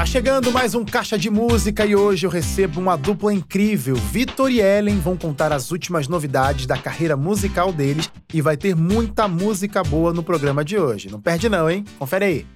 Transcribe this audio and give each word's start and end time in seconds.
Tá 0.00 0.06
chegando 0.06 0.50
mais 0.50 0.74
um 0.74 0.82
Caixa 0.82 1.18
de 1.18 1.28
Música 1.28 1.84
e 1.84 1.94
hoje 1.94 2.26
eu 2.26 2.30
recebo 2.30 2.80
uma 2.80 2.96
dupla 2.96 3.34
incrível. 3.34 3.94
Vitor 3.96 4.50
e 4.50 4.58
Ellen 4.58 4.98
vão 4.98 5.14
contar 5.14 5.52
as 5.52 5.70
últimas 5.70 6.08
novidades 6.08 6.64
da 6.64 6.78
carreira 6.78 7.18
musical 7.18 7.70
deles 7.70 8.10
e 8.32 8.40
vai 8.40 8.56
ter 8.56 8.74
muita 8.74 9.28
música 9.28 9.82
boa 9.82 10.14
no 10.14 10.22
programa 10.22 10.64
de 10.64 10.78
hoje. 10.78 11.10
Não 11.10 11.20
perde 11.20 11.50
não, 11.50 11.68
hein? 11.68 11.84
Confere 11.98 12.24
aí. 12.24 12.46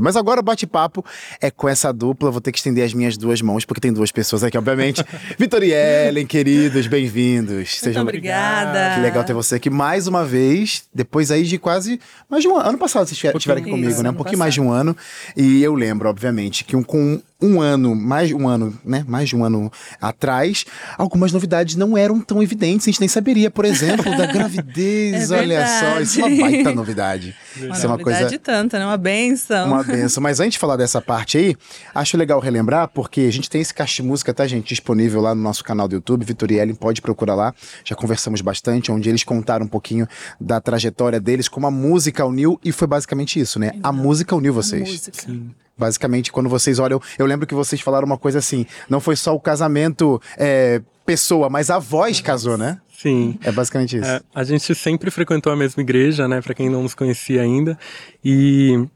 Mas 0.00 0.16
agora 0.16 0.40
o 0.40 0.42
bate-papo 0.42 1.04
é 1.40 1.50
com 1.50 1.68
essa 1.68 1.92
dupla. 1.92 2.30
Vou 2.30 2.40
ter 2.40 2.52
que 2.52 2.58
estender 2.58 2.84
as 2.84 2.94
minhas 2.94 3.16
duas 3.16 3.40
mãos, 3.42 3.64
porque 3.64 3.80
tem 3.80 3.92
duas 3.92 4.10
pessoas 4.10 4.42
aqui, 4.42 4.56
obviamente. 4.56 5.04
Vitor 5.38 5.62
e 5.62 5.72
Ellen, 5.72 6.26
queridos, 6.26 6.86
bem-vindos. 6.86 7.78
Sejam 7.78 8.02
obrigada. 8.02 8.94
Que 8.94 9.00
legal 9.00 9.24
ter 9.24 9.32
você 9.32 9.56
aqui 9.56 9.70
mais 9.70 10.06
uma 10.06 10.24
vez. 10.24 10.84
Depois 10.94 11.30
aí 11.30 11.44
de 11.44 11.58
quase 11.58 12.00
mais 12.28 12.42
de 12.42 12.48
um 12.48 12.56
ano. 12.56 12.70
Ano 12.70 12.78
passado 12.78 13.06
vocês 13.06 13.12
estiveram 13.12 13.60
aqui 13.60 13.70
comigo, 13.70 13.90
Isso, 13.90 14.02
né? 14.02 14.10
Um 14.10 14.14
pouquinho 14.14 14.38
passado. 14.38 14.44
mais 14.44 14.54
de 14.54 14.60
um 14.60 14.70
ano. 14.70 14.96
E 15.36 15.62
eu 15.62 15.74
lembro, 15.74 16.08
obviamente, 16.08 16.64
que 16.64 16.76
um, 16.76 16.82
com 16.82 17.20
um 17.42 17.60
ano, 17.60 17.94
mais 17.94 18.30
um 18.32 18.46
ano, 18.46 18.78
né? 18.84 19.04
Mais 19.08 19.28
de 19.28 19.36
um 19.36 19.44
ano 19.44 19.72
atrás, 20.00 20.64
algumas 20.98 21.32
novidades 21.32 21.74
não 21.74 21.96
eram 21.96 22.20
tão 22.20 22.42
evidentes. 22.42 22.86
A 22.86 22.90
gente 22.90 23.00
nem 23.00 23.08
saberia, 23.08 23.50
por 23.50 23.64
exemplo, 23.64 24.04
da 24.16 24.26
gravidez. 24.30 25.30
É 25.30 25.38
Olha 25.38 25.66
só, 25.66 26.00
isso 26.00 26.20
é 26.20 26.24
uma 26.24 26.42
baita 26.42 26.74
novidade. 26.74 27.34
Uma 27.56 27.74
Isso 27.74 27.84
é 27.84 27.88
uma 27.88 27.96
novidade 27.96 28.20
coisa 28.24 28.38
tanta, 28.38 28.78
né? 28.78 28.84
Uma 28.84 28.96
benção. 28.96 29.68
uma 29.68 29.84
benção. 29.90 30.22
Mas 30.22 30.40
antes 30.40 30.54
de 30.54 30.58
falar 30.58 30.76
dessa 30.76 31.00
parte 31.00 31.38
aí, 31.38 31.56
acho 31.94 32.16
legal 32.16 32.40
relembrar, 32.40 32.88
porque 32.88 33.22
a 33.22 33.32
gente 33.32 33.48
tem 33.48 33.60
esse 33.60 33.72
caixa 33.72 34.02
de 34.02 34.08
música, 34.08 34.32
tá, 34.32 34.46
gente? 34.46 34.68
Disponível 34.68 35.20
lá 35.20 35.34
no 35.34 35.42
nosso 35.42 35.64
canal 35.64 35.88
do 35.88 35.94
YouTube, 35.96 36.24
Vitor 36.24 36.50
e 36.50 36.58
Ellen, 36.58 36.74
pode 36.74 37.00
procurar 37.02 37.34
lá. 37.34 37.54
Já 37.84 37.94
conversamos 37.94 38.40
bastante, 38.40 38.90
onde 38.92 39.08
eles 39.08 39.24
contaram 39.24 39.66
um 39.66 39.68
pouquinho 39.68 40.06
da 40.40 40.60
trajetória 40.60 41.20
deles, 41.20 41.48
como 41.48 41.66
a 41.66 41.70
música 41.70 42.24
uniu, 42.24 42.58
e 42.64 42.72
foi 42.72 42.86
basicamente 42.86 43.40
isso, 43.40 43.58
né? 43.58 43.72
A 43.82 43.92
música 43.92 44.34
uniu 44.34 44.52
vocês. 44.52 44.88
Música. 44.88 45.32
Basicamente, 45.76 46.30
quando 46.30 46.48
vocês 46.48 46.78
olham, 46.78 47.00
eu 47.18 47.24
lembro 47.24 47.46
que 47.46 47.54
vocês 47.54 47.80
falaram 47.80 48.04
uma 48.04 48.18
coisa 48.18 48.38
assim: 48.38 48.66
não 48.88 49.00
foi 49.00 49.16
só 49.16 49.34
o 49.34 49.40
casamento 49.40 50.20
é, 50.36 50.82
pessoa, 51.06 51.48
mas 51.48 51.70
a 51.70 51.78
voz 51.78 52.20
casou, 52.20 52.58
né? 52.58 52.78
Sim. 52.92 53.38
É 53.42 53.50
basicamente 53.50 53.96
isso. 53.96 54.06
É, 54.06 54.20
a 54.34 54.44
gente 54.44 54.74
sempre 54.74 55.10
frequentou 55.10 55.50
a 55.50 55.56
mesma 55.56 55.82
igreja, 55.82 56.28
né, 56.28 56.42
Pra 56.42 56.52
quem 56.52 56.68
não 56.68 56.82
nos 56.82 56.94
conhecia 56.94 57.40
ainda, 57.40 57.78
e 58.22 58.86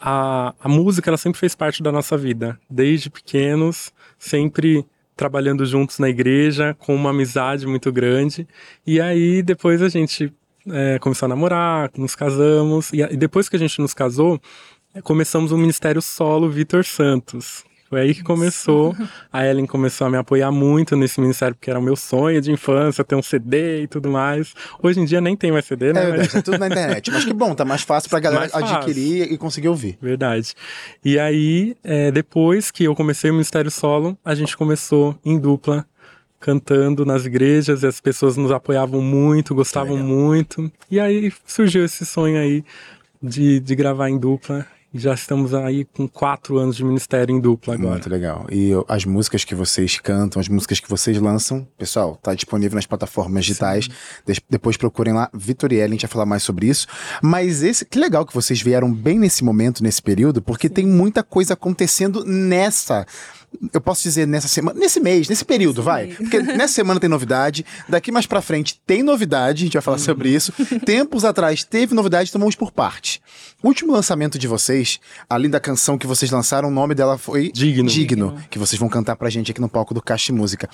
a, 0.00 0.54
a 0.60 0.68
música 0.68 1.10
ela 1.10 1.16
sempre 1.16 1.38
fez 1.40 1.54
parte 1.54 1.82
da 1.82 1.90
nossa 1.90 2.16
vida, 2.16 2.58
desde 2.70 3.10
pequenos, 3.10 3.92
sempre 4.18 4.86
trabalhando 5.16 5.66
juntos 5.66 5.98
na 5.98 6.08
igreja, 6.08 6.76
com 6.78 6.94
uma 6.94 7.10
amizade 7.10 7.66
muito 7.66 7.90
grande. 7.90 8.46
E 8.86 9.00
aí 9.00 9.42
depois 9.42 9.82
a 9.82 9.88
gente 9.88 10.32
é, 10.70 10.98
começou 11.00 11.26
a 11.26 11.28
namorar, 11.28 11.90
nos 11.96 12.14
casamos, 12.14 12.92
e, 12.92 13.04
depois 13.16 13.48
que 13.48 13.56
a 13.56 13.58
gente 13.58 13.80
nos 13.80 13.92
casou, 13.92 14.40
começamos 15.02 15.50
o 15.50 15.58
ministério 15.58 16.00
solo 16.00 16.48
Vitor 16.48 16.84
Santos. 16.84 17.64
Foi 17.88 18.00
aí 18.02 18.14
que 18.14 18.22
começou. 18.22 18.94
A 19.32 19.46
Ellen 19.46 19.64
começou 19.66 20.06
a 20.06 20.10
me 20.10 20.18
apoiar 20.18 20.50
muito 20.50 20.94
nesse 20.94 21.20
ministério, 21.20 21.54
porque 21.54 21.70
era 21.70 21.78
o 21.78 21.82
meu 21.82 21.96
sonho 21.96 22.38
de 22.40 22.52
infância, 22.52 23.02
ter 23.02 23.14
um 23.14 23.22
CD 23.22 23.82
e 23.82 23.86
tudo 23.86 24.10
mais. 24.10 24.52
Hoje 24.82 25.00
em 25.00 25.06
dia 25.06 25.20
nem 25.22 25.34
tem 25.34 25.50
mais 25.50 25.64
CD, 25.64 25.92
né? 25.94 26.00
É 26.00 26.02
Mas- 26.04 26.10
verdade, 26.12 26.32
tá 26.32 26.42
tudo 26.42 26.58
na 26.58 26.66
internet. 26.66 27.10
Mas 27.10 27.24
que 27.24 27.32
bom, 27.32 27.54
tá 27.54 27.64
mais 27.64 27.82
fácil 27.82 28.10
pra 28.10 28.20
galera 28.20 28.50
adquirir 28.52 29.32
e 29.32 29.38
conseguir 29.38 29.68
ouvir. 29.68 29.96
Verdade. 30.02 30.54
E 31.02 31.18
aí, 31.18 31.76
é, 31.82 32.10
depois 32.10 32.70
que 32.70 32.84
eu 32.84 32.94
comecei 32.94 33.30
o 33.30 33.32
Ministério 33.34 33.70
Solo, 33.70 34.18
a 34.22 34.34
gente 34.34 34.54
começou 34.56 35.18
em 35.24 35.38
dupla, 35.38 35.86
cantando 36.38 37.06
nas 37.06 37.24
igrejas, 37.24 37.82
e 37.82 37.86
as 37.86 38.00
pessoas 38.00 38.36
nos 38.36 38.50
apoiavam 38.52 39.00
muito, 39.00 39.54
gostavam 39.54 39.96
muito. 39.96 40.70
E 40.90 41.00
aí 41.00 41.32
surgiu 41.46 41.84
esse 41.84 42.04
sonho 42.04 42.38
aí 42.38 42.62
de, 43.22 43.60
de 43.60 43.74
gravar 43.74 44.08
em 44.10 44.18
dupla. 44.18 44.66
E 44.92 44.98
já 44.98 45.12
estamos 45.12 45.52
aí 45.52 45.84
com 45.84 46.08
quatro 46.08 46.56
anos 46.56 46.74
de 46.74 46.82
ministério 46.82 47.34
em 47.36 47.38
dupla 47.38 47.74
agora. 47.74 47.90
Muito 47.90 48.08
legal. 48.08 48.46
E 48.50 48.70
as 48.88 49.04
músicas 49.04 49.44
que 49.44 49.54
vocês 49.54 50.00
cantam, 50.00 50.40
as 50.40 50.48
músicas 50.48 50.80
que 50.80 50.88
vocês 50.88 51.18
lançam, 51.20 51.68
pessoal, 51.76 52.16
tá 52.22 52.34
disponível 52.34 52.74
nas 52.76 52.86
plataformas 52.86 53.44
digitais. 53.44 53.86
Des- 54.24 54.40
depois 54.48 54.78
procurem 54.78 55.12
lá. 55.12 55.28
Vitor 55.34 55.72
e 55.72 55.76
Ellen, 55.76 55.88
a 55.88 55.90
gente 55.92 56.06
vai 56.06 56.10
falar 56.10 56.24
mais 56.24 56.42
sobre 56.42 56.68
isso. 56.68 56.86
Mas 57.22 57.62
esse, 57.62 57.84
que 57.84 57.98
legal 57.98 58.24
que 58.24 58.32
vocês 58.34 58.62
vieram 58.62 58.90
bem 58.90 59.18
nesse 59.18 59.44
momento, 59.44 59.82
nesse 59.82 60.00
período, 60.00 60.40
porque 60.40 60.70
tem 60.70 60.86
muita 60.86 61.22
coisa 61.22 61.52
acontecendo 61.52 62.24
nessa. 62.24 63.04
Eu 63.72 63.80
posso 63.80 64.02
dizer 64.02 64.26
nessa 64.26 64.46
semana, 64.46 64.78
nesse 64.78 65.00
mês, 65.00 65.28
nesse 65.28 65.44
período, 65.44 65.82
vai. 65.82 66.08
Porque 66.08 66.40
nessa 66.40 66.74
semana 66.74 67.00
tem 67.00 67.08
novidade, 67.08 67.64
daqui 67.88 68.12
mais 68.12 68.26
pra 68.26 68.40
frente 68.40 68.80
tem 68.86 69.02
novidade, 69.02 69.62
a 69.62 69.66
gente 69.66 69.72
vai 69.72 69.82
falar 69.82 69.98
sobre 69.98 70.28
isso. 70.28 70.52
Tempos 70.84 71.24
atrás 71.24 71.64
teve 71.64 71.94
novidade, 71.94 72.30
vamos 72.32 72.54
por 72.54 72.70
parte. 72.70 73.20
O 73.62 73.66
último 73.66 73.92
lançamento 73.92 74.38
de 74.38 74.46
vocês, 74.46 75.00
além 75.28 75.50
da 75.50 75.58
canção 75.58 75.98
que 75.98 76.06
vocês 76.06 76.30
lançaram, 76.30 76.68
o 76.68 76.70
nome 76.70 76.94
dela 76.94 77.18
foi 77.18 77.50
Digno. 77.50 77.88
Digno, 77.88 78.36
que 78.48 78.58
vocês 78.58 78.78
vão 78.78 78.88
cantar 78.88 79.16
pra 79.16 79.28
gente 79.28 79.50
aqui 79.50 79.60
no 79.60 79.68
palco 79.68 79.92
do 79.92 80.00
Caixa 80.00 80.32
Música. 80.32 80.68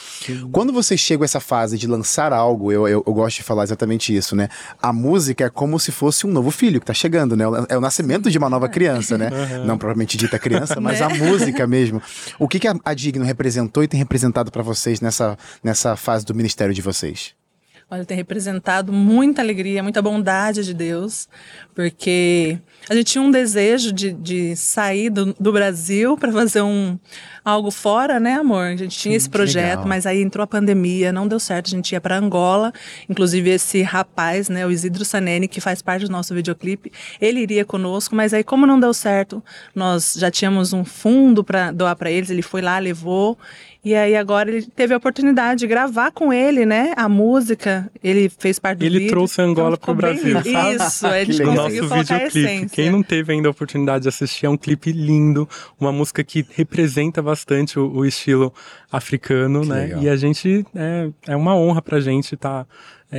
Quando 0.52 0.72
vocês 0.72 1.00
chegam 1.00 1.22
a 1.22 1.24
essa 1.24 1.40
fase 1.40 1.78
de 1.78 1.86
lançar 1.86 2.32
algo, 2.32 2.70
eu, 2.70 2.86
eu, 2.86 3.02
eu 3.06 3.14
gosto 3.14 3.38
de 3.38 3.42
falar 3.42 3.62
exatamente 3.62 4.14
isso, 4.14 4.36
né? 4.36 4.48
A 4.82 4.92
música 4.92 5.44
é 5.44 5.48
como 5.48 5.80
se 5.80 5.90
fosse 5.90 6.26
um 6.26 6.30
novo 6.30 6.50
filho 6.50 6.78
que 6.78 6.86
tá 6.86 6.92
chegando, 6.92 7.34
né? 7.36 7.44
É 7.68 7.78
o 7.78 7.80
nascimento 7.80 8.30
de 8.30 8.36
uma 8.36 8.50
nova 8.50 8.68
criança, 8.68 9.16
né? 9.16 9.30
Não 9.64 9.78
propriamente 9.78 10.16
dita 10.18 10.38
criança, 10.38 10.80
mas 10.80 11.00
a 11.00 11.08
música 11.08 11.66
mesmo. 11.66 12.02
O 12.38 12.46
que, 12.46 12.58
que 12.64 12.80
a, 12.82 12.94
Digno 12.94 13.24
representou 13.24 13.82
e 13.82 13.88
tem 13.88 13.98
representado 13.98 14.50
pra 14.50 14.62
vocês 14.62 15.00
nessa, 15.00 15.36
nessa 15.62 15.96
fase 15.96 16.24
do 16.24 16.34
ministério 16.34 16.72
de 16.72 16.80
vocês? 16.80 17.34
Olha, 17.90 18.06
tem 18.06 18.16
representado 18.16 18.90
muita 18.90 19.42
alegria, 19.42 19.82
muita 19.82 20.00
bondade 20.00 20.64
de 20.64 20.72
Deus, 20.72 21.28
porque 21.74 22.58
a 22.88 22.94
gente 22.94 23.12
tinha 23.12 23.20
um 23.22 23.30
desejo 23.30 23.92
de, 23.92 24.12
de 24.12 24.56
sair 24.56 25.10
do, 25.10 25.34
do 25.38 25.52
Brasil 25.52 26.16
para 26.16 26.32
fazer 26.32 26.62
um 26.62 26.98
algo 27.44 27.70
fora, 27.70 28.18
né, 28.18 28.34
amor? 28.34 28.64
A 28.66 28.76
gente 28.76 28.98
tinha 28.98 29.16
esse 29.16 29.28
projeto, 29.28 29.70
legal. 29.80 29.86
mas 29.86 30.06
aí 30.06 30.22
entrou 30.22 30.42
a 30.42 30.46
pandemia, 30.46 31.12
não 31.12 31.28
deu 31.28 31.38
certo, 31.38 31.66
a 31.66 31.70
gente 31.70 31.92
ia 31.92 32.00
para 32.00 32.16
Angola, 32.16 32.72
inclusive 33.08 33.50
esse 33.50 33.82
rapaz, 33.82 34.48
né, 34.48 34.66
o 34.66 34.70
Isidro 34.70 35.04
Sanene, 35.04 35.46
que 35.46 35.60
faz 35.60 35.82
parte 35.82 36.06
do 36.06 36.10
nosso 36.12 36.34
videoclipe, 36.34 36.90
ele 37.20 37.40
iria 37.40 37.64
conosco, 37.64 38.16
mas 38.16 38.32
aí 38.32 38.42
como 38.42 38.66
não 38.66 38.80
deu 38.80 38.94
certo, 38.94 39.42
nós 39.74 40.14
já 40.18 40.30
tínhamos 40.30 40.72
um 40.72 40.84
fundo 40.84 41.44
para 41.44 41.70
doar 41.70 41.96
para 41.96 42.10
eles, 42.10 42.30
ele 42.30 42.42
foi 42.42 42.62
lá, 42.62 42.78
levou 42.78 43.36
e 43.84 43.94
aí 43.94 44.16
agora 44.16 44.50
ele 44.50 44.62
teve 44.74 44.94
a 44.94 44.96
oportunidade 44.96 45.60
de 45.60 45.66
gravar 45.66 46.10
com 46.10 46.32
ele, 46.32 46.64
né? 46.64 46.94
A 46.96 47.06
música, 47.06 47.90
ele 48.02 48.30
fez 48.38 48.58
parte 48.58 48.78
do 48.78 48.84
Ele 48.86 48.98
vídeo. 48.98 49.10
trouxe 49.10 49.42
Angola 49.42 49.76
ficou 49.76 49.94
pro 49.94 50.06
bem- 50.06 50.32
Brasil, 50.32 50.52
sabe? 50.54 50.76
Isso, 50.76 51.06
a 51.06 51.24
gente 51.24 51.36
conseguiu 51.44 51.54
nosso 51.54 51.88
colocar 51.90 51.98
a 51.98 52.00
videoclipe. 52.18 52.38
essência. 52.38 52.68
Quem 52.70 52.90
não 52.90 53.02
teve 53.02 53.34
ainda 53.34 53.48
a 53.48 53.50
oportunidade 53.50 54.04
de 54.04 54.08
assistir, 54.08 54.46
é 54.46 54.48
um 54.48 54.56
clipe 54.56 54.90
lindo, 54.90 55.46
uma 55.78 55.92
música 55.92 56.24
que 56.24 56.46
representa 56.54 57.20
bastante 57.20 57.33
o, 57.78 57.88
o 57.90 58.04
estilo 58.06 58.52
africano, 58.90 59.62
Que 59.62 59.68
né? 59.68 59.80
legal. 59.82 60.02
E 60.02 60.08
a 60.08 60.16
gente 60.16 60.64
é, 60.74 61.10
é 61.28 61.36
uma 61.36 61.56
honra 61.56 61.82
pra 61.82 62.00
gente 62.00 62.34
estar 62.34 62.66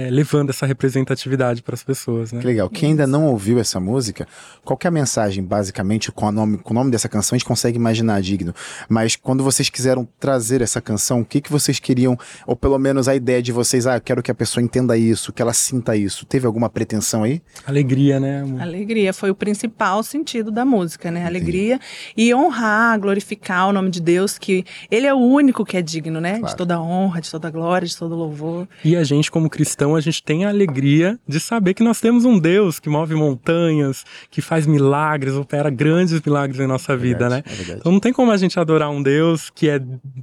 levando 0.09 0.50
essa 0.50 0.66
representatividade 0.66 1.61
para 1.61 1.75
as 1.75 1.83
pessoas, 1.83 2.31
né? 2.31 2.39
Que 2.39 2.47
legal. 2.47 2.69
Quem 2.69 2.89
ainda 2.89 3.07
não 3.07 3.25
ouviu 3.25 3.59
essa 3.59 3.79
música, 3.79 4.28
qual 4.63 4.78
que 4.78 4.88
é 4.88 4.89
a 4.89 4.91
mensagem, 4.91 5.44
basicamente, 5.44 6.11
com, 6.11 6.28
a 6.28 6.31
nome, 6.31 6.57
com 6.57 6.72
o 6.72 6.73
nome 6.73 6.91
dessa 6.91 7.09
canção, 7.09 7.35
a 7.35 7.38
gente 7.38 7.47
consegue 7.47 7.78
imaginar 7.78 8.22
digno. 8.22 8.53
Mas 8.88 9.16
quando 9.16 9.44
vocês 9.44 9.69
quiseram 9.69 10.07
trazer 10.19 10.61
essa 10.61 10.81
canção, 10.81 11.22
o 11.22 11.25
que, 11.25 11.41
que 11.41 11.51
vocês 11.51 11.79
queriam, 11.79 12.17
ou 12.45 12.56
pelo 12.56 12.78
menos 12.78 13.07
a 13.07 13.16
ideia 13.16 13.41
de 13.41 13.51
vocês, 13.51 13.88
ah, 13.88 13.95
eu 13.95 14.01
quero 14.01 14.22
que 14.23 14.31
a 14.31 14.35
pessoa 14.35 14.63
entenda 14.63 14.97
isso, 14.97 15.33
que 15.33 15.41
ela 15.41 15.53
sinta 15.53 15.95
isso. 15.95 16.25
Teve 16.25 16.45
alguma 16.45 16.69
pretensão 16.69 17.23
aí? 17.23 17.41
Alegria, 17.66 18.19
né? 18.19 18.41
amor? 18.41 18.62
Alegria 18.62 19.13
foi 19.13 19.29
o 19.29 19.35
principal 19.35 20.01
sentido 20.03 20.51
da 20.51 20.66
música, 20.66 21.12
né? 21.12 21.25
Alegria 21.25 21.79
e 22.16 22.33
honrar, 22.33 23.00
glorificar 23.00 23.67
o 23.69 23.73
nome 23.73 23.89
de 23.89 24.01
Deus, 24.01 24.38
que 24.38 24.66
Ele 24.89 25.07
é 25.07 25.13
o 25.13 25.17
único 25.17 25.66
que 25.66 25.77
é 25.77 25.81
digno, 25.81 26.22
né? 26.22 26.39
Claro. 26.39 26.47
De 26.47 26.56
toda 26.56 26.81
honra, 26.81 27.22
de 27.22 27.29
toda 27.29 27.50
glória, 27.50 27.88
de 27.88 27.95
todo 27.95 28.16
louvor. 28.16 28.67
E 28.83 28.95
a 28.95 29.03
gente, 29.03 29.29
como 29.29 29.50
cristão, 29.50 29.84
a 29.94 30.00
gente 30.00 30.23
tem 30.23 30.46
a 30.46 30.50
alegria 30.50 31.19
de 31.28 31.38
saber 31.38 31.73
que 31.73 31.84
nós 31.84 32.00
temos 32.00 32.23
um 32.23 32.40
Deus 32.40 32.79
que 32.79 32.88
move 32.88 33.13
montanhas, 33.13 34.06
que 34.31 34.41
faz 34.41 34.66
milagres, 34.66 35.34
opera 35.34 35.69
grandes 35.69 36.22
milagres 36.22 36.62
em 36.62 36.68
nossa 36.68 36.96
vida, 36.96 37.28
né? 37.29 37.44
É 37.46 37.53
verdade. 37.53 37.79
Então 37.81 37.91
não 37.91 38.00
tem 38.00 38.13
como 38.13 38.31
a 38.31 38.38
gente 38.38 38.57
adorar 38.57 38.90
um 38.90 39.04
Deus 39.04 39.50
que 39.50 39.68
é 39.68 39.81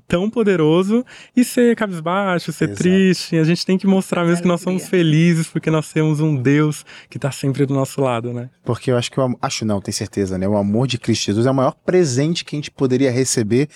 tão 0.08 0.30
poderoso 0.30 1.04
e 1.36 1.44
ser 1.44 1.76
cabisbaixo, 1.76 2.50
ser 2.52 2.70
Exato. 2.70 2.82
triste. 2.82 3.36
A 3.36 3.44
gente 3.44 3.66
tem 3.66 3.76
que 3.76 3.86
mostrar 3.86 4.24
mesmo 4.24 4.40
que 4.42 4.48
nós 4.48 4.62
somos 4.62 4.88
felizes 4.88 5.46
porque 5.48 5.70
nós 5.70 5.92
temos 5.92 6.18
um 6.20 6.34
Deus 6.34 6.84
que 7.10 7.18
tá 7.18 7.30
sempre 7.30 7.66
do 7.66 7.74
nosso 7.74 8.00
lado, 8.00 8.32
né? 8.32 8.48
Porque 8.64 8.90
eu 8.90 8.96
acho 8.96 9.10
que 9.10 9.20
o 9.20 9.22
am- 9.22 9.36
acho 9.42 9.66
não, 9.66 9.80
tenho 9.80 9.94
certeza, 9.94 10.38
né? 10.38 10.48
O 10.48 10.56
amor 10.56 10.86
de 10.86 10.96
Cristo 10.96 11.26
Jesus 11.26 11.44
é 11.44 11.50
o 11.50 11.54
maior 11.54 11.74
presente 11.84 12.44
que 12.44 12.56
a 12.56 12.58
gente 12.58 12.70
poderia 12.70 13.10
receber. 13.10 13.68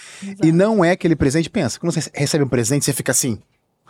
E 0.43 0.51
não 0.53 0.85
é 0.85 0.93
aquele 0.93 1.17
presente, 1.17 1.51
pensa, 1.51 1.79
quando 1.79 1.93
você 1.93 2.09
recebe 2.15 2.45
um 2.45 2.49
presente, 2.49 2.85
você 2.85 2.93
fica 2.93 3.13
assim. 3.13 3.39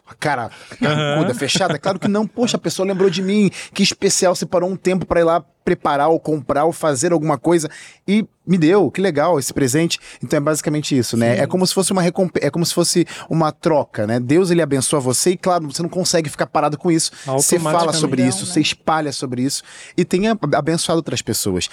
A 0.07 0.15
Cara, 0.15 0.51
carrancuda, 0.81 1.35
fechada. 1.35 1.79
Claro 1.79 1.99
que 1.99 2.07
não. 2.07 2.27
Poxa, 2.27 2.57
a 2.57 2.61
pessoa 2.61 2.87
lembrou 2.87 3.11
de 3.11 3.23
mim. 3.23 3.51
Que 3.75 3.83
especial, 3.83 4.35
você 4.35 4.47
parou 4.47 4.71
um 4.71 4.77
tempo 4.77 5.05
pra 5.05 5.21
ir 5.21 5.25
lá 5.25 5.45
preparar 5.65 6.09
ou 6.11 6.21
comprar 6.21 6.65
ou 6.65 6.73
fazer 6.73 7.13
alguma 7.13 7.37
coisa 7.37 7.69
e 8.07 8.25
me 8.47 8.57
deu. 8.57 8.89
Que 8.89 9.01
legal 9.01 9.37
esse 9.37 9.53
presente. 9.53 9.99
Então 10.23 10.37
é 10.37 10.41
basicamente 10.41 10.97
isso, 10.97 11.17
né? 11.17 11.39
É 11.39 11.47
como 11.47 11.67
se 11.67 11.75
fosse 11.75 11.91
uma 11.91 12.01
recompensa, 12.01 12.47
é 12.47 12.51
como 12.51 12.65
se 12.65 12.73
fosse 12.73 13.05
uma 13.29 13.51
troca, 13.51 14.07
né? 14.07 14.21
Deus 14.21 14.53
ele 14.53 14.63
abençoa 14.63 15.01
você 15.01 15.31
e 15.31 15.37
claro, 15.37 15.67
você 15.73 15.83
não 15.83 15.89
consegue 15.89 16.31
ficar 16.31 16.47
parado 16.47 16.79
com 16.79 16.89
isso. 16.89 17.11
Você 17.27 17.59
fala 17.59 17.93
sobre 17.93 18.25
isso, 18.25 18.47
né? 18.47 18.53
você 18.53 18.61
espalha 18.61 19.13
sobre 19.13 19.43
isso 19.43 19.65
e 19.97 20.05
tenha 20.05 20.39
abençoado 20.55 20.99
outras 20.99 21.21
pessoas. 21.21 21.69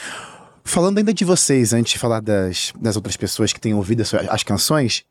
Falando 0.63 0.97
ainda 0.97 1.13
de 1.13 1.24
vocês, 1.25 1.71
antes 1.71 1.94
de 1.94 2.00
falar 2.00 2.19
das, 2.19 2.74
das 2.80 2.95
outras 2.95 3.15
pessoas 3.15 3.53
que 3.53 3.59
têm 3.59 3.75
ouvido 3.75 4.01
as, 4.01 4.13
as 4.13 4.44
canções, 4.44 5.03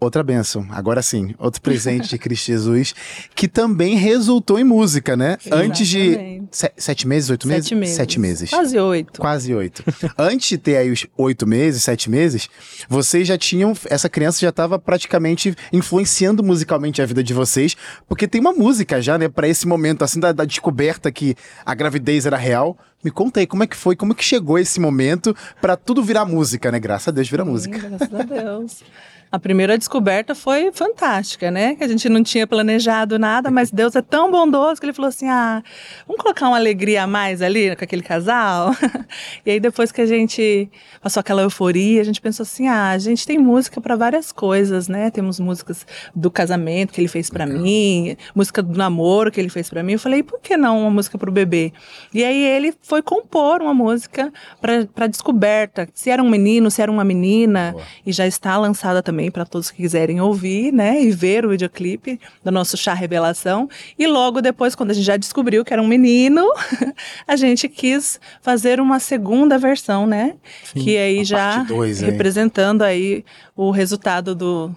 outra 0.00 0.22
bênção. 0.22 0.66
Agora 0.70 1.02
sim, 1.02 1.34
outro 1.38 1.60
presente 1.60 2.08
de 2.08 2.18
Cristo 2.18 2.46
Jesus, 2.46 2.94
que 3.34 3.48
também 3.48 3.96
resultou 3.96 4.58
em 4.58 4.64
música, 4.64 5.16
né? 5.16 5.36
Sim, 5.40 5.50
antes 5.52 5.88
de. 5.88 6.00
exatamente. 6.00 6.48
se- 6.50 6.72
sete 6.76 7.06
meses, 7.08 7.30
oito 7.30 7.48
meses? 7.48 7.64
Sete 7.64 7.74
meses. 7.74 7.94
Sete 7.96 8.20
meses. 8.20 8.50
Quase 8.50 8.78
oito. 8.78 9.20
Quase 9.20 9.54
oito. 9.54 9.84
Antes 10.18 10.48
de 10.48 10.58
ter 10.58 10.76
aí 10.76 10.90
os 10.90 11.06
oito 11.16 11.46
meses, 11.46 11.82
sete 11.82 12.10
meses, 12.10 12.48
vocês 12.88 13.26
já 13.26 13.38
tinham. 13.38 13.72
Essa 13.88 14.08
criança 14.08 14.40
já 14.40 14.50
estava 14.50 14.78
praticamente 14.78 15.54
influenciando 15.72 16.42
musicalmente 16.42 17.00
a 17.00 17.06
vida 17.06 17.22
de 17.22 17.32
vocês, 17.34 17.76
porque 18.08 18.28
tem 18.28 18.40
uma 18.40 18.52
música 18.52 19.00
já, 19.00 19.16
né, 19.18 19.28
para 19.28 19.48
esse 19.48 19.66
momento, 19.66 20.02
assim, 20.04 20.20
da, 20.20 20.32
da 20.32 20.44
descoberta 20.44 21.10
que 21.10 21.34
a 21.64 21.74
gravidez 21.74 22.26
era 22.26 22.36
real. 22.36 22.76
Me 23.04 23.10
conta 23.10 23.38
aí 23.40 23.46
como 23.46 23.62
é 23.62 23.66
que 23.66 23.76
foi, 23.76 23.94
como 23.94 24.12
é 24.12 24.14
que 24.16 24.24
chegou 24.24 24.58
esse 24.58 24.80
momento 24.80 25.34
para 25.60 25.76
tudo 25.76 26.02
virar 26.02 26.24
música, 26.24 26.72
né? 26.72 26.80
Graças 26.80 27.06
a 27.08 27.10
Deus 27.12 27.28
vira 27.28 27.44
música. 27.44 27.78
Graças 27.78 28.12
a 28.14 28.22
Deus. 28.22 28.82
A 29.30 29.40
primeira 29.40 29.76
descoberta 29.76 30.36
foi 30.36 30.70
fantástica, 30.72 31.50
né? 31.50 31.74
Que 31.74 31.82
a 31.82 31.88
gente 31.88 32.08
não 32.08 32.22
tinha 32.22 32.46
planejado 32.46 33.18
nada, 33.18 33.50
mas 33.50 33.72
Deus 33.72 33.96
é 33.96 34.02
tão 34.02 34.30
bondoso 34.30 34.80
que 34.80 34.86
ele 34.86 34.92
falou 34.92 35.08
assim: 35.08 35.28
ah, 35.28 35.62
vamos 36.06 36.22
colocar 36.22 36.46
uma 36.46 36.56
alegria 36.56 37.02
a 37.02 37.06
mais 37.08 37.42
ali 37.42 37.74
com 37.74 37.82
aquele 37.82 38.02
casal. 38.02 38.70
e 39.44 39.50
aí, 39.50 39.58
depois 39.58 39.90
que 39.90 40.00
a 40.00 40.06
gente 40.06 40.70
passou 41.02 41.20
aquela 41.20 41.42
euforia, 41.42 42.00
a 42.00 42.04
gente 42.04 42.20
pensou 42.20 42.44
assim: 42.44 42.68
ah, 42.68 42.90
a 42.90 42.98
gente 42.98 43.26
tem 43.26 43.36
música 43.36 43.80
para 43.80 43.96
várias 43.96 44.30
coisas, 44.30 44.86
né? 44.86 45.10
Temos 45.10 45.40
músicas 45.40 45.84
do 46.14 46.30
casamento 46.30 46.92
que 46.92 47.00
ele 47.00 47.08
fez 47.08 47.28
para 47.28 47.46
mim, 47.46 48.16
música 48.32 48.62
do 48.62 48.78
namoro 48.78 49.32
que 49.32 49.40
ele 49.40 49.50
fez 49.50 49.68
para 49.68 49.82
mim. 49.82 49.94
Eu 49.94 49.98
falei: 49.98 50.22
por 50.22 50.38
que 50.40 50.56
não 50.56 50.82
uma 50.82 50.90
música 50.90 51.18
pro 51.18 51.32
bebê? 51.32 51.72
E 52.14 52.22
aí, 52.22 52.44
ele 52.44 52.72
foi 52.80 53.02
compor 53.02 53.60
uma 53.60 53.74
música 53.74 54.32
para 54.60 55.08
descoberta, 55.08 55.88
se 55.92 56.10
era 56.10 56.22
um 56.22 56.30
menino, 56.30 56.70
se 56.70 56.80
era 56.80 56.92
uma 56.92 57.04
menina, 57.04 57.72
Boa. 57.72 57.84
e 58.06 58.12
já 58.12 58.26
está 58.26 58.56
lançada 58.56 59.02
também 59.02 59.15
para 59.30 59.44
todos 59.44 59.70
que 59.70 59.78
quiserem 59.78 60.20
ouvir, 60.20 60.72
né, 60.72 61.02
e 61.02 61.10
ver 61.10 61.44
o 61.44 61.50
videoclipe 61.50 62.20
do 62.44 62.50
nosso 62.50 62.76
chá 62.76 62.94
revelação. 62.94 63.68
E 63.98 64.06
logo 64.06 64.40
depois, 64.40 64.74
quando 64.74 64.90
a 64.90 64.94
gente 64.94 65.04
já 65.04 65.16
descobriu 65.16 65.64
que 65.64 65.72
era 65.72 65.82
um 65.82 65.86
menino, 65.86 66.44
a 67.26 67.36
gente 67.36 67.68
quis 67.68 68.20
fazer 68.40 68.80
uma 68.80 69.00
segunda 69.00 69.58
versão, 69.58 70.06
né, 70.06 70.34
Sim. 70.64 70.80
que 70.84 70.96
aí 70.96 71.24
já 71.24 71.62
dois, 71.62 72.00
representando 72.00 72.82
aí 72.82 73.24
o 73.56 73.70
resultado 73.70 74.34
do 74.34 74.74